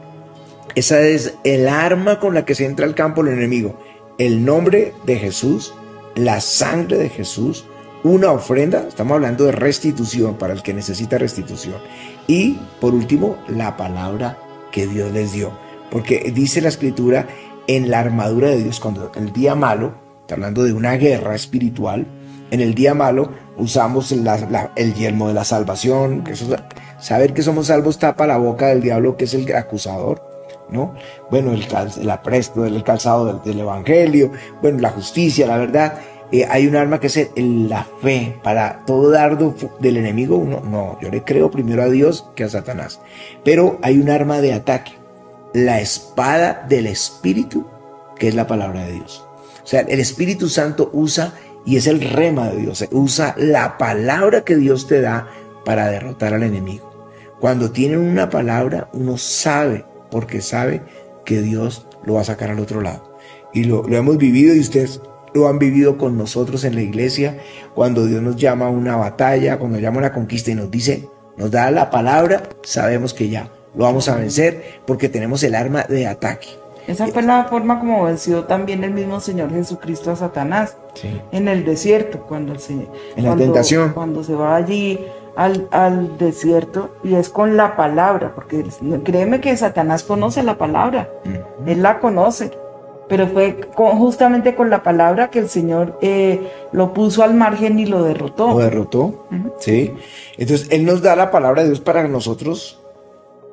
esa 0.77 1.01
es 1.01 1.33
el 1.43 1.67
arma 1.67 2.19
con 2.19 2.35
la 2.35 2.45
que 2.45 2.53
se 2.53 2.63
entra 2.63 2.85
al 2.85 2.93
campo 2.93 3.21
el 3.21 3.29
enemigo. 3.29 3.79
El 4.19 4.45
nombre 4.45 4.93
de 5.07 5.15
Jesús, 5.15 5.73
la 6.13 6.39
sangre 6.39 6.99
de 6.99 7.09
Jesús, 7.09 7.65
una 8.03 8.31
ofrenda, 8.31 8.85
estamos 8.87 9.15
hablando 9.15 9.45
de 9.45 9.53
restitución 9.53 10.35
para 10.35 10.53
el 10.53 10.61
que 10.61 10.75
necesita 10.75 11.17
restitución. 11.17 11.77
Y 12.27 12.59
por 12.79 12.93
último, 12.93 13.37
la 13.47 13.75
palabra 13.75 14.37
que 14.71 14.85
Dios 14.85 15.11
les 15.11 15.31
dio. 15.31 15.51
Porque 15.89 16.31
dice 16.31 16.61
la 16.61 16.69
escritura 16.69 17.27
en 17.65 17.89
la 17.89 17.99
armadura 18.01 18.49
de 18.49 18.61
Dios, 18.61 18.79
cuando 18.79 19.11
el 19.15 19.33
día 19.33 19.55
malo, 19.55 19.95
está 20.21 20.35
hablando 20.35 20.63
de 20.63 20.73
una 20.73 20.93
guerra 20.93 21.33
espiritual, 21.33 22.05
en 22.51 22.61
el 22.61 22.75
día 22.75 22.93
malo 22.93 23.31
usamos 23.57 24.11
el 24.11 24.93
yelmo 24.93 25.27
de 25.27 25.33
la 25.33 25.43
salvación, 25.43 26.23
saber 26.99 27.33
que 27.33 27.41
somos 27.41 27.65
salvos 27.65 27.97
tapa 27.97 28.27
la 28.27 28.37
boca 28.37 28.67
del 28.67 28.83
diablo 28.83 29.17
que 29.17 29.25
es 29.25 29.33
el 29.33 29.51
acusador, 29.55 30.26
¿no? 30.69 30.93
Bueno, 31.29 31.53
el, 31.53 32.09
apresto 32.09 32.61
del 32.61 32.83
calzado 32.83 33.41
del, 33.43 33.59
evangelio, 33.59 34.31
bueno, 34.61 34.79
la 34.79 34.89
justicia, 34.89 35.47
la 35.47 35.57
verdad, 35.57 35.99
eh, 36.31 36.45
hay 36.49 36.67
un 36.67 36.75
arma 36.75 36.99
que 36.99 37.07
es 37.07 37.29
la 37.35 37.87
fe. 38.01 38.37
Para 38.43 38.83
todo 38.85 39.11
dardo 39.11 39.55
del 39.79 39.97
enemigo, 39.97 40.37
uno, 40.37 40.61
no, 40.61 40.97
yo 41.01 41.09
le 41.09 41.23
creo 41.23 41.49
primero 41.49 41.83
a 41.83 41.89
Dios 41.89 42.29
que 42.35 42.43
a 42.43 42.49
Satanás. 42.49 42.99
Pero 43.43 43.79
hay 43.81 43.99
un 43.99 44.09
arma 44.09 44.41
de 44.41 44.53
ataque, 44.53 44.93
la 45.53 45.79
espada 45.79 46.65
del 46.67 46.87
Espíritu, 46.87 47.65
que 48.17 48.27
es 48.27 48.35
la 48.35 48.47
palabra 48.47 48.85
de 48.85 48.93
Dios. 48.93 49.25
O 49.63 49.67
sea, 49.67 49.81
el 49.81 49.99
Espíritu 49.99 50.49
Santo 50.49 50.89
usa, 50.93 51.33
y 51.65 51.75
es 51.75 51.87
el 51.87 51.99
rema 51.99 52.47
de 52.49 52.57
Dios, 52.57 52.85
usa 52.91 53.35
la 53.37 53.77
palabra 53.77 54.45
que 54.45 54.55
Dios 54.55 54.87
te 54.87 55.01
da 55.01 55.27
para 55.65 55.87
derrotar 55.87 56.33
al 56.33 56.43
enemigo. 56.43 56.87
Cuando 57.41 57.71
tienen 57.71 57.99
una 57.99 58.29
palabra, 58.29 58.89
uno 58.93 59.17
sabe, 59.17 59.85
porque 60.09 60.41
sabe 60.41 60.81
que 61.25 61.41
Dios 61.41 61.85
lo 62.03 62.15
va 62.15 62.21
a 62.21 62.25
sacar 62.25 62.49
al 62.49 62.59
otro 62.59 62.81
lado. 62.81 63.17
Y 63.53 63.63
lo, 63.65 63.83
lo 63.83 63.97
hemos 63.97 64.17
vivido 64.17 64.53
y 64.55 64.59
ustedes 64.59 65.01
lo 65.33 65.47
han 65.47 65.59
vivido 65.59 65.97
con 65.97 66.17
nosotros 66.17 66.63
en 66.63 66.75
la 66.75 66.81
iglesia, 66.81 67.37
cuando 67.75 68.05
Dios 68.05 68.21
nos 68.21 68.35
llama 68.37 68.67
a 68.67 68.69
una 68.69 68.95
batalla, 68.95 69.59
cuando 69.59 69.77
llama 69.79 69.97
a 69.97 69.99
una 69.99 70.13
conquista 70.13 70.51
y 70.51 70.55
nos 70.55 70.71
dice, 70.71 71.07
nos 71.35 71.51
da 71.51 71.69
la 71.69 71.89
palabra, 71.91 72.43
sabemos 72.63 73.13
que 73.13 73.29
ya 73.29 73.49
lo 73.75 73.83
vamos 73.83 74.09
a 74.09 74.15
vencer 74.15 74.81
porque 74.87 75.09
tenemos 75.09 75.43
el 75.43 75.53
arma 75.53 75.83
de 75.83 76.07
ataque. 76.07 76.47
Esa 76.87 77.05
fue 77.07 77.21
la 77.21 77.43
forma 77.43 77.79
como 77.79 78.05
venció 78.05 78.45
también 78.45 78.83
el 78.85 78.91
mismo 78.91 79.19
Señor 79.19 79.51
Jesucristo 79.51 80.09
a 80.11 80.15
Satanás 80.15 80.77
en 81.33 81.49
el 81.49 81.65
desierto, 81.65 82.21
cuando 82.21 82.53
el 82.53 82.59
Señor, 82.59 82.87
En 83.17 83.23
la 83.25 83.29
cuando- 83.31 83.43
tentación. 83.43 83.91
Cuando 83.93 84.23
se 84.23 84.33
va 84.33 84.55
allí 84.55 84.97
al, 85.37 85.67
al 85.71 86.17
desierto 86.17 86.89
y 87.03 87.15
es 87.15 87.29
con 87.29 87.55
la 87.55 87.75
palabra, 87.77 88.33
porque 88.35 88.65
créeme 89.05 89.39
que 89.39 89.55
Satanás 89.55 90.03
conoce 90.03 90.43
la 90.43 90.57
palabra, 90.57 91.09
él 91.65 91.81
la 91.83 91.99
conoce, 91.99 92.51
pero 93.07 93.27
fue 93.27 93.59
con- 93.75 93.97
justamente 93.99 94.55
con 94.55 94.69
la 94.69 94.83
palabra 94.83 95.29
que 95.29 95.39
el 95.39 95.47
Señor 95.47 95.97
eh, 96.01 96.51
lo 96.73 96.91
puso 96.93 97.23
al 97.23 97.35
margen 97.35 97.79
y 97.79 97.85
lo 97.85 98.03
derrotó. 98.03 98.49
Lo 98.49 98.57
derrotó. 98.59 99.27
Sí. 99.59 99.93
Entonces, 100.37 100.67
Él 100.71 100.83
nos 100.83 101.01
da 101.01 101.15
la 101.15 101.31
palabra 101.31 101.61
de 101.61 101.69
Dios 101.69 101.79
para 101.79 102.05
nosotros 102.09 102.81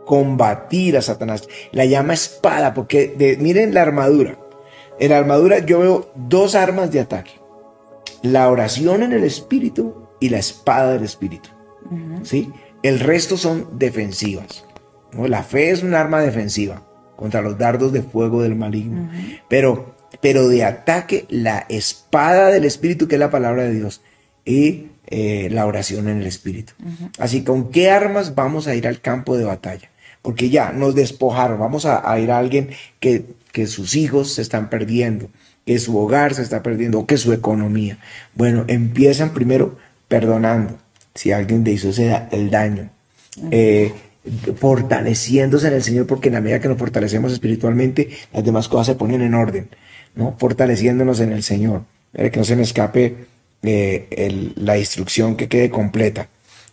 combatir 0.07 0.97
a 0.97 1.03
Satanás. 1.03 1.49
La 1.71 1.85
llama 1.85 2.15
espada, 2.15 2.75
porque 2.75 3.09
de- 3.17 3.37
miren 3.37 3.75
la 3.75 3.83
armadura. 3.83 4.39
En 4.99 5.11
la 5.11 5.19
armadura 5.19 5.59
yo 5.61 5.81
veo 5.81 6.07
dos 6.15 6.55
armas 6.55 6.91
de 6.91 7.01
ataque. 7.01 7.33
La 8.23 8.49
oración 8.51 9.03
en 9.03 9.13
el 9.13 9.23
espíritu 9.25 9.95
y 10.21 10.31
la 10.31 10.39
espada 10.39 10.93
del 10.93 11.05
espíritu. 11.05 11.51
¿Sí? 12.23 12.51
El 12.83 13.01
resto 13.01 13.37
son 13.37 13.79
defensivas. 13.79 14.65
¿no? 15.13 15.27
La 15.29 15.43
fe 15.43 15.71
es 15.71 15.83
un 15.83 15.95
arma 15.95 16.21
defensiva 16.21 16.83
contra 17.17 17.43
los 17.43 17.59
dardos 17.59 17.93
de 17.93 18.03
fuego 18.03 18.43
del 18.43 18.57
maligno. 18.57 19.11
Pero, 19.49 19.95
pero 20.21 20.49
de 20.49 20.65
ataque, 20.65 21.27
la 21.29 21.67
espada 21.69 22.49
del 22.49 22.65
espíritu, 22.65 23.09
que 23.09 23.17
es 23.17 23.21
la 23.21 23.31
palabra 23.31 23.65
de 23.65 23.73
Dios, 23.73 24.03
y 24.45 24.89
eh, 25.07 25.49
la 25.51 25.67
oración 25.67 26.09
en 26.09 26.19
el 26.21 26.27
espíritu. 26.27 26.73
Así, 27.19 27.45
¿con 27.45 27.71
qué 27.71 27.91
armas 27.91 28.35
vamos 28.35 28.67
a 28.67 28.75
ir 28.75 28.87
al 28.87 29.01
campo 29.01 29.37
de 29.37 29.45
batalla? 29.45 29.91
Porque 30.23 30.49
ya 30.49 30.73
nos 30.73 30.95
despojaron, 30.95 31.59
vamos 31.59 31.85
a, 31.85 32.11
a 32.11 32.19
ir 32.19 32.31
a 32.31 32.39
alguien 32.39 32.71
que, 33.01 33.27
que 33.53 33.67
sus 33.67 33.95
hijos 33.95 34.33
se 34.33 34.43
están 34.43 34.71
perdiendo, 34.71 35.29
que 35.67 35.79
su 35.79 35.97
hogar 35.99 36.35
se 36.35 36.43
está 36.43 36.63
perdiendo, 36.63 37.07
que 37.07 37.19
su 37.19 37.33
economía. 37.33 37.99
Bueno, 38.35 38.65
empiezan 38.67 39.35
primero 39.35 39.77
perdonando, 40.09 40.79
si 41.15 41.33
alguien 41.33 41.63
te 41.65 41.71
hizo 41.73 41.91
ese 41.91 42.07
da- 42.07 42.29
el 42.33 42.51
daño, 42.51 42.91
eh, 43.51 43.93
fortaleciéndose 44.57 45.69
en 45.69 45.75
el 45.75 45.83
Señor, 45.83 46.07
porque 46.07 46.29
en 46.29 46.35
la 46.35 46.41
medida 46.41 46.61
que 46.61 46.69
nos 46.69 46.79
fortalecemos 46.79 47.33
espiritualmente, 47.33 48.09
las 48.33 48.45
demás 48.45 48.69
cosas 48.69 48.87
se 48.89 48.95
ponen 48.95 49.23
en 49.23 49.35
orden, 49.35 49.69
¿no? 50.15 50.35
Fortaleciéndonos 50.39 51.21
en 51.21 51.33
el 51.33 51.43
Señor, 51.43 51.83
eh, 52.15 52.31
que 52.31 52.39
no 52.39 52.45
se 52.45 52.57
me 52.57 52.63
escape 52.63 53.17
eh, 53.67 54.09
el- 54.11 54.53
la 54.57 54.77
instrucción 54.77 55.37
que 55.37 55.49
quede 55.49 55.71
completa. 55.71 56.29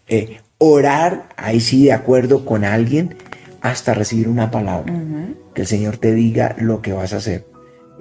Eh, 0.10 0.40
orar, 0.58 1.30
ahí 1.38 1.62
sí, 1.62 1.86
de 1.86 1.94
acuerdo 1.94 2.44
con 2.44 2.66
alguien, 2.66 3.16
hasta 3.62 3.94
recibir 3.94 4.28
una 4.28 4.52
palabra, 4.52 4.94
que 5.54 5.62
el 5.62 5.68
Señor 5.68 5.98
te 5.98 6.14
diga 6.14 6.54
lo 6.60 6.82
que 6.82 6.92
vas 6.92 7.14
a 7.14 7.18
hacer, 7.18 7.46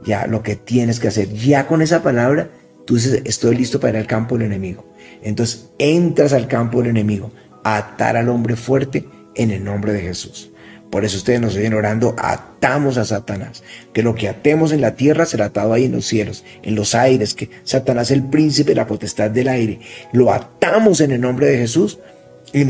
ya 0.05 0.27
lo 0.27 0.43
que 0.43 0.57
tienes 0.57 0.99
que 0.99 1.07
hacer, 1.07 1.33
ya 1.33 1.69
con 1.69 1.83
esa 1.83 2.03
palabra, 2.03 2.49
tú 2.85 2.97
dices, 2.97 3.23
estoy 3.25 3.55
listo 3.57 3.79
para 3.79 3.91
ir 3.93 3.97
al 3.99 4.07
campo 4.09 4.37
del 4.37 4.47
enemigo. 4.49 4.85
Entonces 5.23 5.71
entras 5.79 6.33
al 6.33 6.49
campo 6.49 6.79
del 6.79 6.91
enemigo, 6.91 7.31
a 7.65 7.77
atar 7.77 8.17
al 8.17 8.29
hombre 8.29 8.57
fuerte 8.57 9.07
en 9.35 9.51
el 9.51 9.65
nombre 9.65 9.93
de 9.93 10.01
Jesús. 10.01 10.51
Por 10.91 11.05
eso 11.05 11.19
ustedes 11.19 11.41
nos 11.41 11.55
oyen 11.55 11.75
orando, 11.75 12.17
atamos 12.19 12.99
a 12.99 13.05
Satanás. 13.05 13.63
Que 13.93 14.03
lo 14.03 14.15
que 14.17 14.29
atemos 14.29 14.73
en 14.73 14.81
la 14.81 14.97
tierra 14.97 15.25
será 15.25 15.47
atado 15.47 15.73
ahí 15.73 15.85
en 15.85 15.93
los 15.93 16.05
cielos, 16.05 16.45
en 16.63 16.75
los 16.75 16.97
aires, 16.97 17.35
que 17.35 17.49
Satanás 17.63 18.11
es 18.11 18.17
el 18.17 18.25
príncipe 18.25 18.73
de 18.73 18.77
la 18.77 18.89
potestad 18.89 19.31
del 19.31 19.49
aire. 19.49 19.81
Lo 20.13 20.33
atamos 20.33 21.01
en 21.01 21.13
el 21.13 21.21
nombre 21.21 21.47
de 21.47 21.59
Jesús. 21.59 22.01
Y 22.53 22.67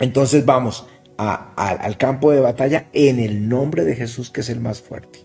entonces 0.00 0.44
vamos 0.44 0.86
a- 1.18 1.52
a- 1.56 1.70
al 1.70 1.96
campo 1.98 2.30
de 2.30 2.40
batalla 2.40 2.86
en 2.92 3.18
el 3.18 3.48
nombre 3.48 3.84
de 3.84 3.96
Jesús, 3.96 4.30
que 4.30 4.40
es 4.40 4.48
el 4.48 4.60
más 4.60 4.80
fuerte. 4.80 5.18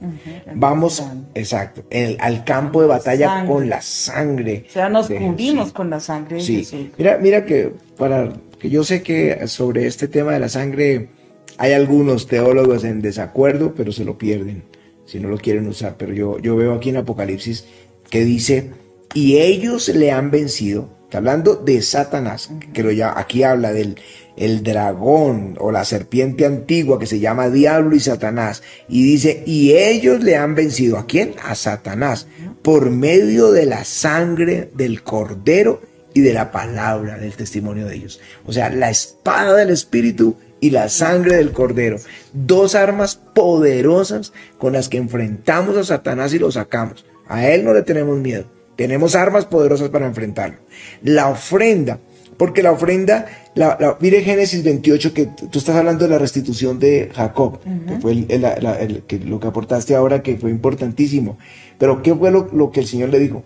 Vamos, 0.55 1.03
exacto, 1.35 1.83
el- 1.89 2.17
al 2.19 2.43
campo 2.43 2.81
de 2.81 2.87
batalla 2.87 3.27
Sangre. 3.27 3.53
con 3.53 3.69
la 3.69 3.81
sangre. 3.81 4.65
O 4.67 4.71
sea, 4.71 4.89
nos 4.89 5.07
cubrimos 5.07 5.71
con 5.71 5.89
la 5.89 5.99
sangre 5.99 6.37
de 6.37 6.41
Sí, 6.43 6.57
Jesús. 6.57 6.87
mira, 6.97 7.17
mira 7.21 7.45
que 7.45 7.71
para 7.97 8.33
que 8.59 8.69
yo 8.69 8.83
sé 8.83 9.01
que 9.03 9.47
sobre 9.47 9.87
este 9.87 10.07
tema 10.07 10.33
de 10.33 10.39
la 10.39 10.49
sangre 10.49 11.09
hay 11.57 11.73
algunos 11.73 12.27
teólogos 12.27 12.83
en 12.83 13.01
desacuerdo, 13.01 13.73
pero 13.75 13.91
se 13.91 14.03
lo 14.03 14.17
pierden 14.17 14.63
si 15.05 15.19
no 15.19 15.27
lo 15.29 15.37
quieren 15.37 15.67
usar. 15.67 15.95
Pero 15.97 16.13
yo, 16.13 16.39
yo 16.39 16.55
veo 16.55 16.73
aquí 16.73 16.89
en 16.89 16.97
Apocalipsis 16.97 17.65
que 18.09 18.25
dice, 18.25 18.71
y 19.13 19.37
ellos 19.37 19.89
le 19.89 20.11
han 20.11 20.31
vencido. 20.31 20.89
Está 21.13 21.19
hablando 21.19 21.53
de 21.57 21.79
Satanás, 21.83 22.49
que 22.73 22.81
lo 22.81 22.91
llama, 22.91 23.19
aquí 23.19 23.43
habla 23.43 23.71
del 23.71 23.99
el 24.35 24.63
dragón 24.63 25.55
o 25.59 25.71
la 25.71 25.85
serpiente 25.85 26.43
antigua 26.43 26.97
que 26.97 27.05
se 27.05 27.19
llama 27.19 27.51
Diablo 27.51 27.95
y 27.95 27.99
Satanás. 27.99 28.63
Y 28.89 29.03
dice, 29.03 29.43
y 29.45 29.73
ellos 29.73 30.23
le 30.23 30.37
han 30.37 30.55
vencido. 30.55 30.97
¿A 30.97 31.05
quién? 31.05 31.35
A 31.43 31.53
Satanás. 31.53 32.25
Por 32.63 32.89
medio 32.89 33.51
de 33.51 33.67
la 33.67 33.83
sangre 33.85 34.71
del 34.73 35.03
cordero 35.03 35.83
y 36.15 36.21
de 36.21 36.33
la 36.33 36.51
palabra 36.51 37.19
del 37.19 37.35
testimonio 37.35 37.85
de 37.85 37.95
ellos. 37.95 38.19
O 38.47 38.51
sea, 38.51 38.71
la 38.71 38.89
espada 38.89 39.55
del 39.55 39.69
Espíritu 39.69 40.37
y 40.61 40.71
la 40.71 40.89
sangre 40.89 41.35
del 41.35 41.51
cordero. 41.51 41.97
Dos 42.33 42.73
armas 42.73 43.21
poderosas 43.35 44.33
con 44.57 44.73
las 44.73 44.89
que 44.89 44.97
enfrentamos 44.97 45.77
a 45.77 45.83
Satanás 45.83 46.33
y 46.33 46.39
lo 46.39 46.51
sacamos. 46.51 47.05
A 47.27 47.47
él 47.49 47.63
no 47.63 47.71
le 47.71 47.83
tenemos 47.83 48.17
miedo. 48.17 48.45
Tenemos 48.75 49.15
armas 49.15 49.45
poderosas 49.45 49.89
para 49.89 50.07
enfrentarlo. 50.07 50.57
La 51.03 51.29
ofrenda, 51.29 51.99
porque 52.37 52.63
la 52.63 52.71
ofrenda, 52.71 53.27
la, 53.55 53.77
la- 53.79 53.97
mire 53.99 54.21
Génesis 54.21 54.63
28, 54.63 55.13
que 55.13 55.25
tú 55.27 55.59
estás 55.59 55.75
hablando 55.75 56.05
de 56.05 56.09
la 56.11 56.17
restitución 56.17 56.79
de 56.79 57.09
Jacob, 57.13 57.59
que 57.87 57.95
fue 57.99 58.11
el- 58.13 58.25
el- 58.29 58.41
la- 58.41 58.79
el- 58.79 59.03
que, 59.03 59.19
lo 59.19 59.39
que 59.39 59.47
aportaste 59.47 59.95
ahora, 59.95 60.23
que 60.23 60.37
fue 60.37 60.49
importantísimo. 60.49 61.37
Pero 61.77 62.01
¿qué 62.01 62.15
fue 62.15 62.31
lo, 62.31 62.47
lo 62.51 62.71
que 62.71 62.79
el 62.79 62.87
Señor 62.87 63.09
le 63.09 63.19
dijo? 63.19 63.43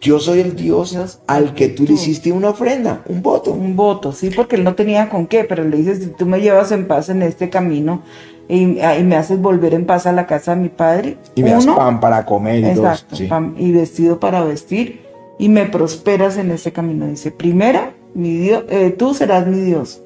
Yo 0.00 0.18
soy 0.18 0.40
el 0.40 0.56
Dios 0.56 0.92
Dios 0.92 1.20
al 1.26 1.54
que 1.54 1.68
tú 1.68 1.84
le 1.84 1.92
hiciste 1.94 2.32
una 2.32 2.50
ofrenda, 2.50 3.02
un 3.06 3.20
voto. 3.22 3.52
Un 3.52 3.76
voto, 3.76 4.12
sí, 4.12 4.30
porque 4.34 4.56
él 4.56 4.64
no 4.64 4.74
tenía 4.74 5.08
con 5.10 5.26
qué, 5.26 5.44
pero 5.44 5.62
le 5.64 5.76
dices, 5.76 5.98
si 5.98 6.06
tú 6.06 6.24
me 6.26 6.40
llevas 6.40 6.72
en 6.72 6.86
paz 6.86 7.10
en 7.10 7.20
este 7.22 7.50
camino 7.50 8.02
y, 8.50 8.78
y 8.80 9.04
me 9.04 9.16
haces 9.16 9.40
volver 9.40 9.74
en 9.74 9.86
paz 9.86 10.06
a 10.06 10.12
la 10.12 10.26
casa 10.26 10.54
de 10.54 10.62
mi 10.62 10.68
padre, 10.68 11.16
Y 11.34 11.42
me 11.42 11.50
das 11.50 11.64
uno, 11.64 11.76
pan 11.76 12.00
para 12.00 12.26
comer 12.26 12.60
y 12.60 12.66
exacto, 12.66 13.16
sí. 13.16 13.26
pan 13.26 13.54
y 13.58 13.70
vestido 13.72 14.18
para 14.20 14.42
vestir, 14.44 15.02
y 15.38 15.48
me 15.48 15.66
prosperas 15.66 16.36
en 16.36 16.50
este 16.50 16.72
camino. 16.72 17.06
Dice, 17.06 17.30
primera, 17.30 17.94
mi 18.14 18.36
Dios, 18.36 18.64
eh, 18.68 18.94
tú 18.98 19.14
serás 19.14 19.46
mi 19.46 19.60
Dios. 19.60 20.02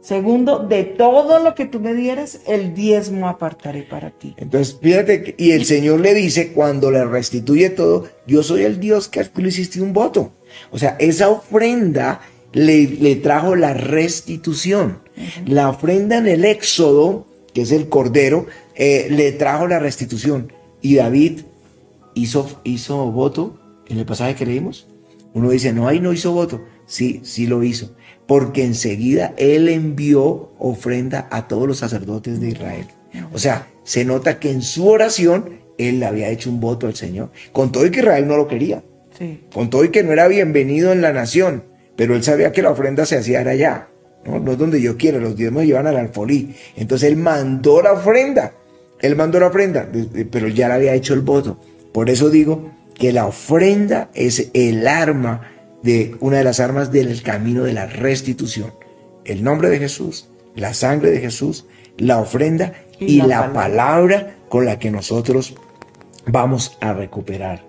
Segundo, 0.00 0.60
de 0.60 0.84
todo 0.84 1.40
lo 1.44 1.54
que 1.54 1.66
tú 1.66 1.78
me 1.78 1.92
dieras, 1.92 2.40
el 2.46 2.72
diezmo 2.72 3.28
apartaré 3.28 3.82
para 3.82 4.08
ti. 4.10 4.34
Entonces, 4.38 4.78
fíjate, 4.80 5.22
que- 5.22 5.34
y 5.36 5.50
el 5.50 5.66
Señor 5.66 6.00
le 6.00 6.14
dice, 6.14 6.52
cuando 6.54 6.90
le 6.90 7.04
restituye 7.04 7.68
todo, 7.68 8.06
yo 8.26 8.42
soy 8.42 8.62
el 8.62 8.80
Dios 8.80 9.08
que 9.08 9.22
tú 9.24 9.42
le 9.42 9.48
hiciste 9.48 9.82
un 9.82 9.92
voto. 9.92 10.30
O 10.70 10.78
sea, 10.78 10.96
esa 10.98 11.28
ofrenda 11.28 12.22
le, 12.54 12.86
le 12.86 13.16
trajo 13.16 13.56
la 13.56 13.74
restitución. 13.74 15.00
La 15.44 15.68
ofrenda 15.68 16.16
en 16.16 16.28
el 16.28 16.46
Éxodo, 16.46 17.26
que 17.52 17.62
es 17.62 17.72
el 17.72 17.88
Cordero, 17.88 18.46
eh, 18.74 19.08
le 19.10 19.32
trajo 19.32 19.66
la 19.66 19.78
restitución. 19.78 20.52
Y 20.80 20.96
David 20.96 21.40
hizo, 22.14 22.60
hizo 22.64 23.10
voto 23.10 23.58
en 23.88 23.98
el 23.98 24.06
pasaje 24.06 24.34
que 24.34 24.46
leímos. 24.46 24.86
Uno 25.34 25.50
dice, 25.50 25.72
no, 25.72 25.88
ahí 25.88 26.00
no 26.00 26.12
hizo 26.12 26.32
voto. 26.32 26.62
Sí, 26.86 27.20
sí 27.24 27.46
lo 27.46 27.62
hizo. 27.62 27.94
Porque 28.26 28.64
enseguida 28.64 29.34
él 29.36 29.68
envió 29.68 30.50
ofrenda 30.58 31.28
a 31.30 31.48
todos 31.48 31.66
los 31.66 31.78
sacerdotes 31.78 32.40
de 32.40 32.48
Israel. 32.48 32.86
O 33.32 33.38
sea, 33.38 33.68
se 33.82 34.04
nota 34.04 34.38
que 34.38 34.50
en 34.50 34.62
su 34.62 34.88
oración 34.88 35.60
él 35.78 36.00
le 36.00 36.06
había 36.06 36.28
hecho 36.28 36.50
un 36.50 36.60
voto 36.60 36.86
al 36.86 36.94
Señor. 36.94 37.30
Con 37.52 37.72
todo 37.72 37.86
y 37.86 37.90
que 37.90 38.00
Israel 38.00 38.26
no 38.28 38.36
lo 38.36 38.46
quería. 38.46 38.84
Sí. 39.18 39.40
Con 39.52 39.70
todo 39.70 39.84
y 39.84 39.90
que 39.90 40.02
no 40.02 40.12
era 40.12 40.28
bienvenido 40.28 40.92
en 40.92 41.00
la 41.00 41.12
nación. 41.12 41.64
Pero 41.96 42.14
él 42.14 42.22
sabía 42.22 42.52
que 42.52 42.62
la 42.62 42.70
ofrenda 42.70 43.04
se 43.06 43.16
hacía 43.16 43.40
allá. 43.40 43.88
No, 44.24 44.38
no 44.38 44.52
es 44.52 44.58
donde 44.58 44.80
yo 44.80 44.96
quiero. 44.96 45.20
Los 45.20 45.36
diezmos 45.36 45.64
llevan 45.64 45.86
al 45.86 45.96
alfolí. 45.96 46.54
Entonces 46.76 47.08
él 47.10 47.16
mandó 47.16 47.82
la 47.82 47.92
ofrenda. 47.92 48.52
Él 49.00 49.16
mandó 49.16 49.40
la 49.40 49.46
ofrenda. 49.48 49.88
Pero 50.30 50.48
ya 50.48 50.68
le 50.68 50.74
había 50.74 50.94
hecho 50.94 51.14
el 51.14 51.20
voto. 51.20 51.58
Por 51.92 52.10
eso 52.10 52.30
digo 52.30 52.70
que 52.94 53.12
la 53.12 53.26
ofrenda 53.26 54.10
es 54.14 54.50
el 54.52 54.86
arma 54.86 55.50
de 55.82 56.14
una 56.20 56.38
de 56.38 56.44
las 56.44 56.60
armas 56.60 56.92
del 56.92 57.22
camino 57.22 57.64
de 57.64 57.72
la 57.72 57.86
restitución. 57.86 58.72
El 59.24 59.42
nombre 59.42 59.70
de 59.70 59.78
Jesús, 59.78 60.28
la 60.54 60.74
sangre 60.74 61.10
de 61.10 61.20
Jesús, 61.20 61.64
la 61.96 62.18
ofrenda 62.18 62.74
y, 62.98 63.14
Y 63.14 63.16
la, 63.22 63.26
la 63.26 63.52
palabra. 63.52 63.52
palabra. 63.52 64.36
con 64.50 64.66
la 64.66 64.78
que 64.78 64.90
nosotros 64.90 65.54
vamos 66.26 66.76
a 66.80 66.92
recuperar. 66.92 67.64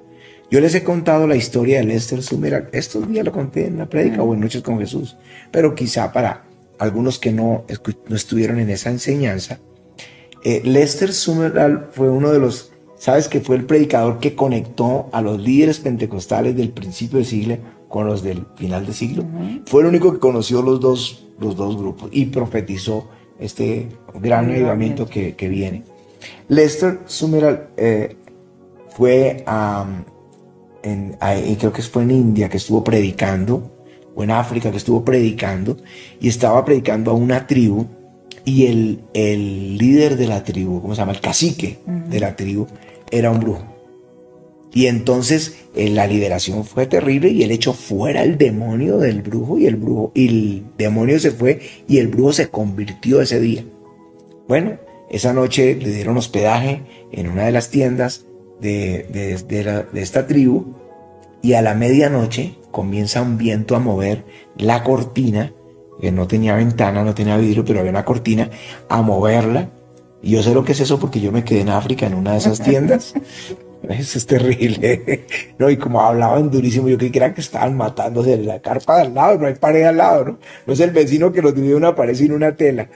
Yo 0.51 0.59
les 0.59 0.75
he 0.75 0.83
contado 0.83 1.27
la 1.27 1.37
historia 1.37 1.77
de 1.77 1.85
Lester 1.85 2.21
Summerall. 2.21 2.67
Estos 2.73 3.07
días 3.07 3.23
lo 3.23 3.31
conté 3.31 3.67
en 3.67 3.77
la 3.77 3.85
prédica 3.85 4.21
o 4.21 4.33
en 4.33 4.41
Noches 4.41 4.61
con 4.61 4.79
Jesús. 4.79 5.15
Pero 5.49 5.75
quizá 5.75 6.11
para 6.11 6.43
algunos 6.77 7.19
que 7.19 7.31
no, 7.31 7.63
no 8.09 8.15
estuvieron 8.17 8.59
en 8.59 8.69
esa 8.69 8.89
enseñanza, 8.89 9.59
eh, 10.43 10.61
Lester 10.65 11.13
Summerall 11.13 11.87
fue 11.93 12.09
uno 12.09 12.31
de 12.31 12.39
los, 12.39 12.73
sabes 12.97 13.29
que 13.29 13.39
fue 13.39 13.55
el 13.55 13.63
predicador 13.63 14.19
que 14.19 14.35
conectó 14.35 15.07
a 15.13 15.21
los 15.21 15.39
líderes 15.39 15.79
pentecostales 15.79 16.57
del 16.57 16.71
principio 16.71 17.19
del 17.19 17.27
siglo 17.27 17.57
con 17.87 18.05
los 18.05 18.21
del 18.21 18.45
final 18.57 18.85
del 18.85 18.93
siglo. 18.93 19.23
Fue 19.67 19.83
el 19.83 19.87
único 19.87 20.11
que 20.11 20.19
conoció 20.19 20.61
los 20.61 20.81
dos, 20.81 21.29
los 21.39 21.55
dos 21.55 21.77
grupos 21.77 22.09
y 22.11 22.25
profetizó 22.25 23.07
este 23.39 23.87
gran 24.15 24.49
avivamiento 24.49 25.07
que, 25.07 25.33
que 25.33 25.47
viene. 25.47 25.85
Lester 26.49 26.99
Summerall 27.05 27.69
eh, 27.77 28.17
fue 28.89 29.45
a, 29.47 29.85
en, 30.83 31.17
y 31.47 31.55
creo 31.55 31.71
que 31.73 31.81
fue 31.81 32.03
en 32.03 32.11
India 32.11 32.49
que 32.49 32.57
estuvo 32.57 32.83
predicando, 32.83 33.71
o 34.15 34.23
en 34.23 34.31
África 34.31 34.71
que 34.71 34.77
estuvo 34.77 35.03
predicando, 35.05 35.77
y 36.19 36.27
estaba 36.27 36.63
predicando 36.65 37.11
a 37.11 37.13
una 37.13 37.47
tribu, 37.47 37.85
y 38.43 38.65
el, 38.65 38.99
el 39.13 39.77
líder 39.77 40.17
de 40.17 40.27
la 40.27 40.43
tribu, 40.43 40.81
¿cómo 40.81 40.95
se 40.95 41.01
llama? 41.01 41.11
El 41.13 41.21
cacique 41.21 41.79
de 41.85 42.19
la 42.19 42.35
tribu, 42.35 42.67
era 43.11 43.29
un 43.29 43.39
brujo. 43.39 43.63
Y 44.73 44.87
entonces 44.87 45.57
eh, 45.75 45.89
la 45.89 46.07
liberación 46.07 46.63
fue 46.63 46.85
terrible 46.85 47.29
y 47.29 47.43
él 47.43 47.51
echó 47.51 47.73
fuera 47.73 48.23
el 48.23 48.37
demonio 48.37 48.97
del 48.97 49.21
brujo 49.21 49.57
y 49.57 49.65
el 49.65 49.75
brujo, 49.75 50.11
y 50.15 50.27
el 50.27 50.63
demonio 50.77 51.19
se 51.19 51.31
fue 51.31 51.59
y 51.87 51.97
el 51.97 52.07
brujo 52.07 52.33
se 52.33 52.49
convirtió 52.49 53.21
ese 53.21 53.39
día. 53.39 53.65
Bueno, 54.47 54.77
esa 55.09 55.33
noche 55.33 55.75
le 55.75 55.93
dieron 55.93 56.17
hospedaje 56.17 56.83
en 57.11 57.27
una 57.27 57.45
de 57.45 57.51
las 57.51 57.69
tiendas 57.69 58.25
de, 58.61 59.05
de- 59.11 59.37
de 59.47 59.63
la- 59.63 59.83
de 59.83 60.01
esta 60.01 60.27
tribu 60.27 60.73
y 61.41 61.53
a 61.53 61.61
la 61.61 61.73
medianoche 61.75 62.55
comienza 62.71 63.21
un 63.21 63.37
viento 63.37 63.75
a 63.75 63.79
mover 63.79 64.23
la 64.57 64.83
cortina, 64.83 65.53
que 65.99 66.11
no 66.11 66.27
tenía 66.27 66.55
ventana, 66.55 67.03
no 67.03 67.13
tenía 67.13 67.37
vidrio, 67.37 67.65
pero 67.65 67.79
había 67.79 67.91
una 67.91 68.05
cortina, 68.05 68.49
a 68.89 69.01
moverla. 69.01 69.69
Y 70.23 70.31
yo 70.31 70.43
sé 70.43 70.53
lo 70.53 70.63
que 70.63 70.71
es 70.73 70.79
eso 70.79 70.99
porque 70.99 71.19
yo 71.19 71.31
me 71.31 71.43
quedé 71.43 71.61
en 71.61 71.69
África 71.69 72.05
en 72.05 72.13
una 72.13 72.33
de 72.33 72.37
esas 72.37 72.61
tiendas. 72.61 73.13
Eso 73.89 74.19
es 74.19 74.27
terrible. 74.27 75.25
No, 75.57 75.67
y 75.69 75.77
como 75.77 75.99
hablaban 76.01 76.51
durísimo, 76.51 76.87
yo 76.87 76.97
creí 76.99 77.09
que 77.09 77.17
era 77.17 77.33
que 77.33 77.41
estaban 77.41 77.75
matándose 77.75 78.33
en 78.35 78.45
la 78.45 78.59
carpa 78.61 78.97
de 78.97 79.01
al 79.07 79.13
lado, 79.15 79.39
no 79.39 79.47
hay 79.47 79.55
pared 79.55 79.83
al 79.85 79.97
lado, 79.97 80.25
¿no? 80.25 80.37
No 80.67 80.73
es 80.73 80.79
el 80.81 80.91
vecino 80.91 81.31
que 81.31 81.41
lo 81.41 81.51
tuviera 81.51 81.77
una 81.77 81.95
pared 81.95 82.13
sino 82.13 82.35
una 82.35 82.55
tela. 82.55 82.87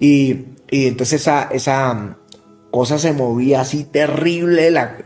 Y, 0.00 0.36
y 0.68 0.86
entonces 0.88 1.20
esa, 1.22 1.44
esa 1.52 2.16
cosa 2.70 2.98
se 2.98 3.12
movía 3.12 3.60
así 3.60 3.84
terrible 3.84 4.70
la, 4.70 4.98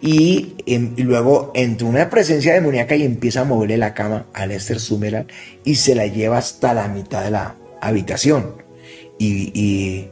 y, 0.00 0.54
luego 0.98 1.52
entró 1.54 1.88
una 1.88 2.10
presencia 2.10 2.54
demoníaca 2.54 2.96
y 2.96 3.02
empieza 3.02 3.40
a 3.40 3.44
moverle 3.44 3.76
la 3.76 3.94
cama 3.94 4.26
a 4.34 4.46
Lester 4.46 4.78
Summerall 4.78 5.26
y 5.64 5.76
se 5.76 5.94
la 5.94 6.06
lleva 6.06 6.38
hasta 6.38 6.74
la 6.74 6.88
mitad 6.88 7.24
de 7.24 7.30
la 7.30 7.56
habitación. 7.80 8.56
Y, 9.18 9.50
y, 9.58 10.10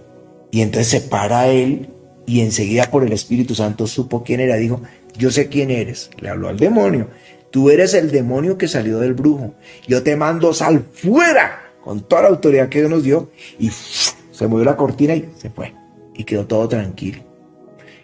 y 0.50 0.62
entonces 0.62 0.88
se 0.88 1.00
para 1.02 1.48
él 1.48 1.90
y 2.26 2.40
enseguida 2.40 2.90
por 2.90 3.04
el 3.04 3.12
Espíritu 3.12 3.54
Santo 3.54 3.86
supo 3.86 4.24
quién 4.24 4.40
era. 4.40 4.56
Dijo, 4.56 4.80
yo 5.16 5.30
sé 5.30 5.48
quién 5.48 5.70
eres. 5.70 6.10
Le 6.18 6.30
habló 6.30 6.48
al 6.48 6.58
demonio. 6.58 7.08
Tú 7.50 7.70
eres 7.70 7.94
el 7.94 8.10
demonio 8.10 8.58
que 8.58 8.66
salió 8.66 8.98
del 8.98 9.14
brujo. 9.14 9.54
Yo 9.86 10.02
te 10.02 10.16
mando 10.16 10.54
sal 10.54 10.84
fuera 10.92 11.72
con 11.84 12.00
toda 12.00 12.22
la 12.22 12.28
autoridad 12.28 12.68
que 12.68 12.80
Dios 12.80 12.90
nos 12.90 13.04
dio. 13.04 13.30
Y 13.58 13.70
se 13.70 14.48
movió 14.48 14.64
la 14.64 14.76
cortina 14.76 15.14
y 15.14 15.28
se 15.36 15.50
fue. 15.50 15.72
Y 16.14 16.24
quedó 16.24 16.46
todo 16.46 16.68
tranquilo. 16.68 17.22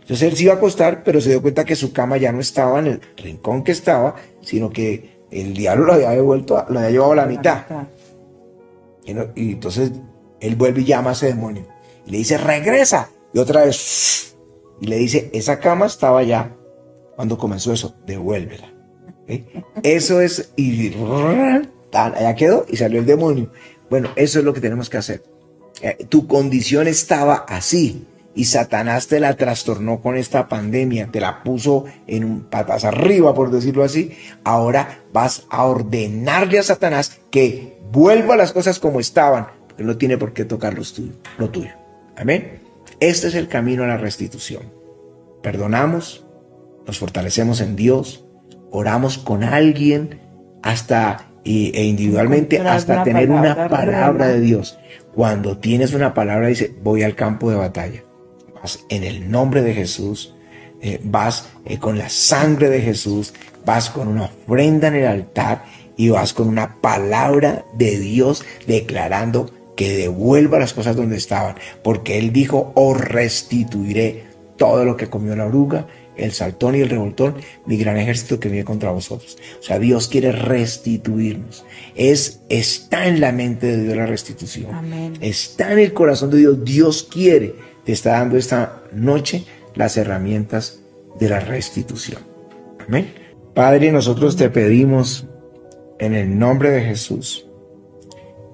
Entonces 0.00 0.28
él 0.28 0.36
se 0.36 0.42
iba 0.44 0.54
a 0.54 0.56
acostar, 0.56 1.04
pero 1.04 1.20
se 1.20 1.30
dio 1.30 1.40
cuenta 1.42 1.64
que 1.64 1.76
su 1.76 1.92
cama 1.92 2.16
ya 2.16 2.32
no 2.32 2.40
estaba 2.40 2.80
en 2.80 2.86
el 2.86 3.00
rincón 3.16 3.62
que 3.62 3.72
estaba, 3.72 4.16
sino 4.42 4.70
que 4.70 5.20
el 5.30 5.54
diablo 5.54 5.84
lo 5.86 5.92
había 5.94 6.10
devuelto, 6.10 6.58
a- 6.58 6.66
lo 6.68 6.78
había 6.80 6.90
llevado 6.90 7.12
a 7.12 7.16
la 7.16 7.26
mitad. 7.26 7.64
Y, 9.04 9.14
no- 9.14 9.26
y 9.36 9.52
entonces 9.52 9.92
él 10.40 10.56
vuelve 10.56 10.80
y 10.80 10.84
llama 10.84 11.10
a 11.10 11.12
ese 11.12 11.26
demonio. 11.28 11.66
Y 12.06 12.10
le 12.10 12.18
dice, 12.18 12.36
regresa. 12.38 13.08
Y 13.32 13.38
otra 13.38 13.64
vez. 13.64 14.34
Y 14.80 14.86
le 14.86 14.96
dice, 14.96 15.30
esa 15.32 15.60
cama 15.60 15.86
estaba 15.86 16.22
ya 16.24 16.56
cuando 17.14 17.38
comenzó 17.38 17.72
eso, 17.72 17.94
devuélvela. 18.06 18.72
¿Ok? 19.22 19.40
Eso 19.84 20.20
es, 20.20 20.52
y 20.56 20.92
allá 21.92 22.34
quedó 22.34 22.64
y 22.68 22.76
salió 22.76 22.98
el 22.98 23.06
demonio. 23.06 23.52
Bueno, 23.88 24.08
eso 24.16 24.38
es 24.40 24.44
lo 24.44 24.52
que 24.54 24.60
tenemos 24.60 24.88
que 24.90 24.96
hacer. 24.96 25.22
Eh, 25.82 26.06
tu 26.08 26.26
condición 26.26 26.86
estaba 26.88 27.34
así 27.48 28.06
y 28.34 28.44
Satanás 28.44 29.08
te 29.08 29.18
la 29.18 29.34
trastornó 29.36 30.00
con 30.00 30.16
esta 30.16 30.48
pandemia, 30.48 31.08
te 31.10 31.20
la 31.20 31.42
puso 31.42 31.84
en 32.06 32.24
un 32.24 32.40
patas 32.44 32.84
arriba, 32.84 33.34
por 33.34 33.50
decirlo 33.50 33.82
así. 33.82 34.12
Ahora 34.44 35.00
vas 35.12 35.46
a 35.50 35.64
ordenarle 35.64 36.58
a 36.58 36.62
Satanás 36.62 37.18
que 37.30 37.78
vuelva 37.90 38.36
las 38.36 38.52
cosas 38.52 38.78
como 38.78 39.00
estaban, 39.00 39.48
porque 39.68 39.82
no 39.84 39.96
tiene 39.96 40.16
por 40.18 40.32
qué 40.32 40.44
tocar 40.44 40.74
los 40.74 40.94
tuyo- 40.94 41.14
lo 41.38 41.50
tuyo. 41.50 41.70
Amén. 42.16 42.60
Este 43.00 43.28
es 43.28 43.34
el 43.34 43.48
camino 43.48 43.82
a 43.82 43.86
la 43.88 43.96
restitución. 43.96 44.62
Perdonamos, 45.42 46.24
nos 46.86 46.98
fortalecemos 46.98 47.60
en 47.60 47.74
Dios, 47.76 48.24
oramos 48.70 49.16
con 49.18 49.42
alguien 49.42 50.20
hasta 50.62 51.29
y- 51.44 51.72
e 51.74 51.84
individualmente 51.84 52.58
hasta 52.60 53.02
tener 53.04 53.30
una 53.30 53.68
palabra 53.68 54.28
de 54.28 54.40
Dios. 54.40 54.78
Cuando 55.14 55.58
tienes 55.58 55.92
una 55.94 56.14
palabra 56.14 56.48
dice, 56.48 56.74
voy 56.82 57.02
al 57.02 57.14
campo 57.16 57.50
de 57.50 57.56
batalla. 57.56 58.02
Vas 58.54 58.80
en 58.88 59.04
el 59.04 59.30
nombre 59.30 59.62
de 59.62 59.74
Jesús, 59.74 60.34
eh, 60.80 61.00
vas 61.02 61.48
eh, 61.64 61.78
con 61.78 61.98
la 61.98 62.08
sangre 62.08 62.68
de 62.68 62.80
Jesús, 62.80 63.32
vas 63.64 63.90
con 63.90 64.08
una 64.08 64.24
ofrenda 64.24 64.88
en 64.88 64.96
el 64.96 65.06
altar 65.06 65.64
y 65.96 66.08
vas 66.10 66.32
con 66.32 66.48
una 66.48 66.80
palabra 66.80 67.64
de 67.74 67.98
Dios 67.98 68.44
declarando 68.66 69.50
que 69.76 69.96
devuelva 69.96 70.58
las 70.58 70.74
cosas 70.74 70.94
donde 70.96 71.16
estaban, 71.16 71.56
porque 71.82 72.18
Él 72.18 72.32
dijo, 72.32 72.72
os 72.74 73.00
restituiré 73.00 74.24
todo 74.56 74.84
lo 74.84 74.96
que 74.96 75.08
comió 75.08 75.34
la 75.36 75.46
oruga, 75.46 75.86
el 76.16 76.32
saltón 76.32 76.74
y 76.74 76.80
el 76.80 76.90
revoltón, 76.90 77.36
mi 77.66 77.76
gran 77.76 77.96
ejército 77.96 78.38
que 78.38 78.48
viene 78.48 78.64
contra 78.64 78.90
vosotros. 78.90 79.38
O 79.58 79.62
sea, 79.62 79.78
Dios 79.78 80.08
quiere 80.08 80.32
restituirnos. 80.32 81.64
Es, 81.94 82.40
está 82.48 83.06
en 83.06 83.20
la 83.20 83.32
mente 83.32 83.66
de 83.66 83.82
Dios 83.84 83.96
la 83.96 84.06
restitución. 84.06 84.74
Amén. 84.74 85.14
Está 85.20 85.72
en 85.72 85.78
el 85.78 85.92
corazón 85.92 86.30
de 86.30 86.38
Dios. 86.38 86.64
Dios 86.64 87.08
quiere, 87.10 87.54
te 87.84 87.92
está 87.92 88.12
dando 88.12 88.36
esta 88.36 88.82
noche 88.92 89.44
las 89.74 89.96
herramientas 89.96 90.80
de 91.18 91.28
la 91.28 91.40
restitución. 91.40 92.22
Amén. 92.86 93.12
Padre, 93.54 93.92
nosotros 93.92 94.36
te 94.36 94.50
pedimos 94.50 95.26
en 95.98 96.14
el 96.14 96.38
nombre 96.38 96.70
de 96.70 96.82
Jesús 96.82 97.46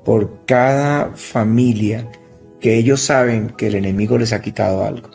por 0.04 0.44
cada 0.46 1.12
familia 1.14 2.08
que 2.60 2.76
ellos 2.76 3.00
saben 3.00 3.50
que 3.50 3.68
el 3.68 3.74
enemigo 3.74 4.18
les 4.18 4.32
ha 4.32 4.40
quitado 4.40 4.84
algo. 4.84 5.10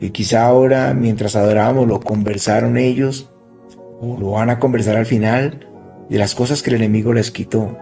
Y 0.00 0.10
quizá 0.10 0.44
ahora, 0.44 0.92
mientras 0.94 1.36
adorábamos, 1.36 1.86
lo 1.88 2.00
conversaron 2.00 2.76
ellos, 2.76 3.30
o 4.00 4.18
lo 4.18 4.32
van 4.32 4.50
a 4.50 4.58
conversar 4.58 4.96
al 4.96 5.06
final, 5.06 5.66
de 6.08 6.18
las 6.18 6.34
cosas 6.34 6.62
que 6.62 6.70
el 6.70 6.76
enemigo 6.76 7.12
les 7.12 7.30
quitó. 7.30 7.76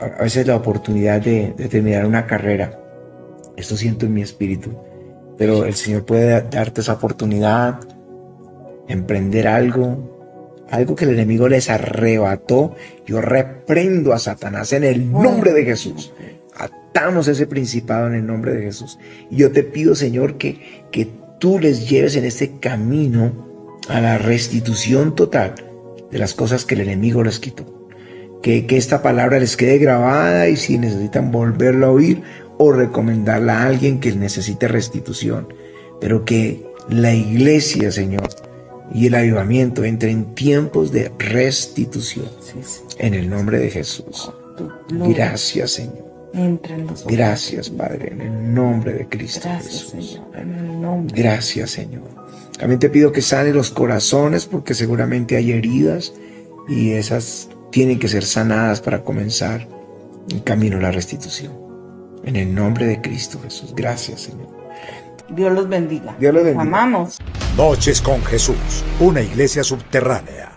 A 0.00 0.22
veces 0.22 0.46
la 0.46 0.56
oportunidad 0.56 1.20
de, 1.20 1.54
terminar 1.70 2.04
una 2.06 2.26
carrera, 2.26 2.78
esto 3.56 3.76
siento 3.76 4.06
en 4.06 4.14
mi 4.14 4.22
espíritu, 4.22 4.70
pero 5.38 5.64
el 5.64 5.74
Señor 5.74 6.04
puede 6.04 6.26
da- 6.26 6.40
darte 6.42 6.80
esa 6.82 6.94
oportunidad, 6.94 7.80
emprender 8.88 9.48
algo, 9.48 10.66
algo 10.70 10.94
que 10.94 11.04
el 11.04 11.12
enemigo 11.12 11.48
les 11.48 11.70
arrebató. 11.70 12.74
Yo 13.06 13.20
reprendo 13.20 14.12
a 14.12 14.18
Satanás 14.18 14.72
en 14.72 14.84
el 14.84 15.10
nombre 15.10 15.52
de 15.52 15.64
Jesús. 15.64 16.12
Atamos 16.90 17.28
ese 17.28 17.46
principado 17.46 18.08
en 18.08 18.14
el 18.14 18.26
nombre 18.26 18.52
de 18.52 18.62
Jesús. 18.62 18.98
Y 19.30 19.36
yo 19.36 19.52
te 19.52 19.62
pido, 19.62 19.94
Señor, 19.94 20.38
que, 20.38 20.84
que 20.90 21.08
tú 21.38 21.58
les 21.58 21.88
lleves 21.88 22.16
en 22.16 22.24
este 22.24 22.58
camino 22.58 23.48
a 23.88 24.00
la 24.00 24.18
restitución 24.18 25.14
total 25.14 25.54
de 26.10 26.18
las 26.18 26.34
cosas 26.34 26.64
que 26.64 26.74
el 26.74 26.82
enemigo 26.82 27.22
les 27.22 27.38
quitó. 27.38 27.88
Que, 28.42 28.66
que 28.66 28.76
esta 28.76 29.02
palabra 29.02 29.38
les 29.38 29.56
quede 29.56 29.78
grabada 29.78 30.48
y 30.48 30.56
si 30.56 30.78
necesitan 30.78 31.30
volverla 31.30 31.86
a 31.86 31.90
oír 31.90 32.22
o 32.58 32.72
recomendarla 32.72 33.62
a 33.62 33.66
alguien 33.66 34.00
que 34.00 34.12
necesite 34.12 34.66
restitución. 34.66 35.48
Pero 36.00 36.24
que 36.24 36.64
la 36.88 37.14
iglesia, 37.14 37.92
Señor, 37.92 38.28
y 38.92 39.06
el 39.06 39.14
avivamiento 39.14 39.84
entre 39.84 40.10
en 40.10 40.34
tiempos 40.34 40.90
de 40.90 41.12
restitución. 41.18 42.28
Sí, 42.40 42.58
sí. 42.62 42.80
En 42.98 43.14
el 43.14 43.30
nombre 43.30 43.58
de 43.58 43.70
Jesús. 43.70 44.32
Gracias, 44.88 45.70
Señor. 45.72 46.09
Entra 46.32 46.74
en 46.74 46.86
nosotros. 46.86 47.16
Gracias, 47.16 47.70
Padre, 47.70 48.12
en 48.12 48.20
el 48.20 48.54
nombre 48.54 48.92
de 48.92 49.08
Cristo 49.08 49.40
Gracias, 49.44 49.72
Jesús. 49.72 50.12
Señor. 50.12 50.36
En 50.36 50.54
el 50.54 50.80
nombre. 50.80 51.22
Gracias, 51.22 51.70
Señor. 51.70 52.08
También 52.58 52.78
te 52.78 52.90
pido 52.90 53.10
que 53.10 53.22
sane 53.22 53.52
los 53.52 53.70
corazones 53.70 54.46
porque 54.46 54.74
seguramente 54.74 55.36
hay 55.36 55.52
heridas 55.52 56.12
y 56.68 56.92
esas 56.92 57.48
tienen 57.70 57.98
que 57.98 58.08
ser 58.08 58.24
sanadas 58.24 58.80
para 58.80 59.02
comenzar 59.02 59.66
el 60.30 60.42
camino 60.44 60.76
a 60.76 60.80
la 60.80 60.90
restitución. 60.90 61.52
En 62.24 62.36
el 62.36 62.54
nombre 62.54 62.86
de 62.86 63.00
Cristo 63.00 63.40
Jesús. 63.42 63.74
Gracias, 63.74 64.22
Señor. 64.22 64.48
Dios 65.30 65.52
los 65.52 65.68
bendiga. 65.68 66.16
Dios 66.18 66.34
los 66.34 66.44
bendiga. 66.44 66.62
Amamos. 66.62 67.18
Noches 67.56 68.00
con 68.00 68.22
Jesús, 68.24 68.84
una 69.00 69.22
iglesia 69.22 69.64
subterránea. 69.64 70.49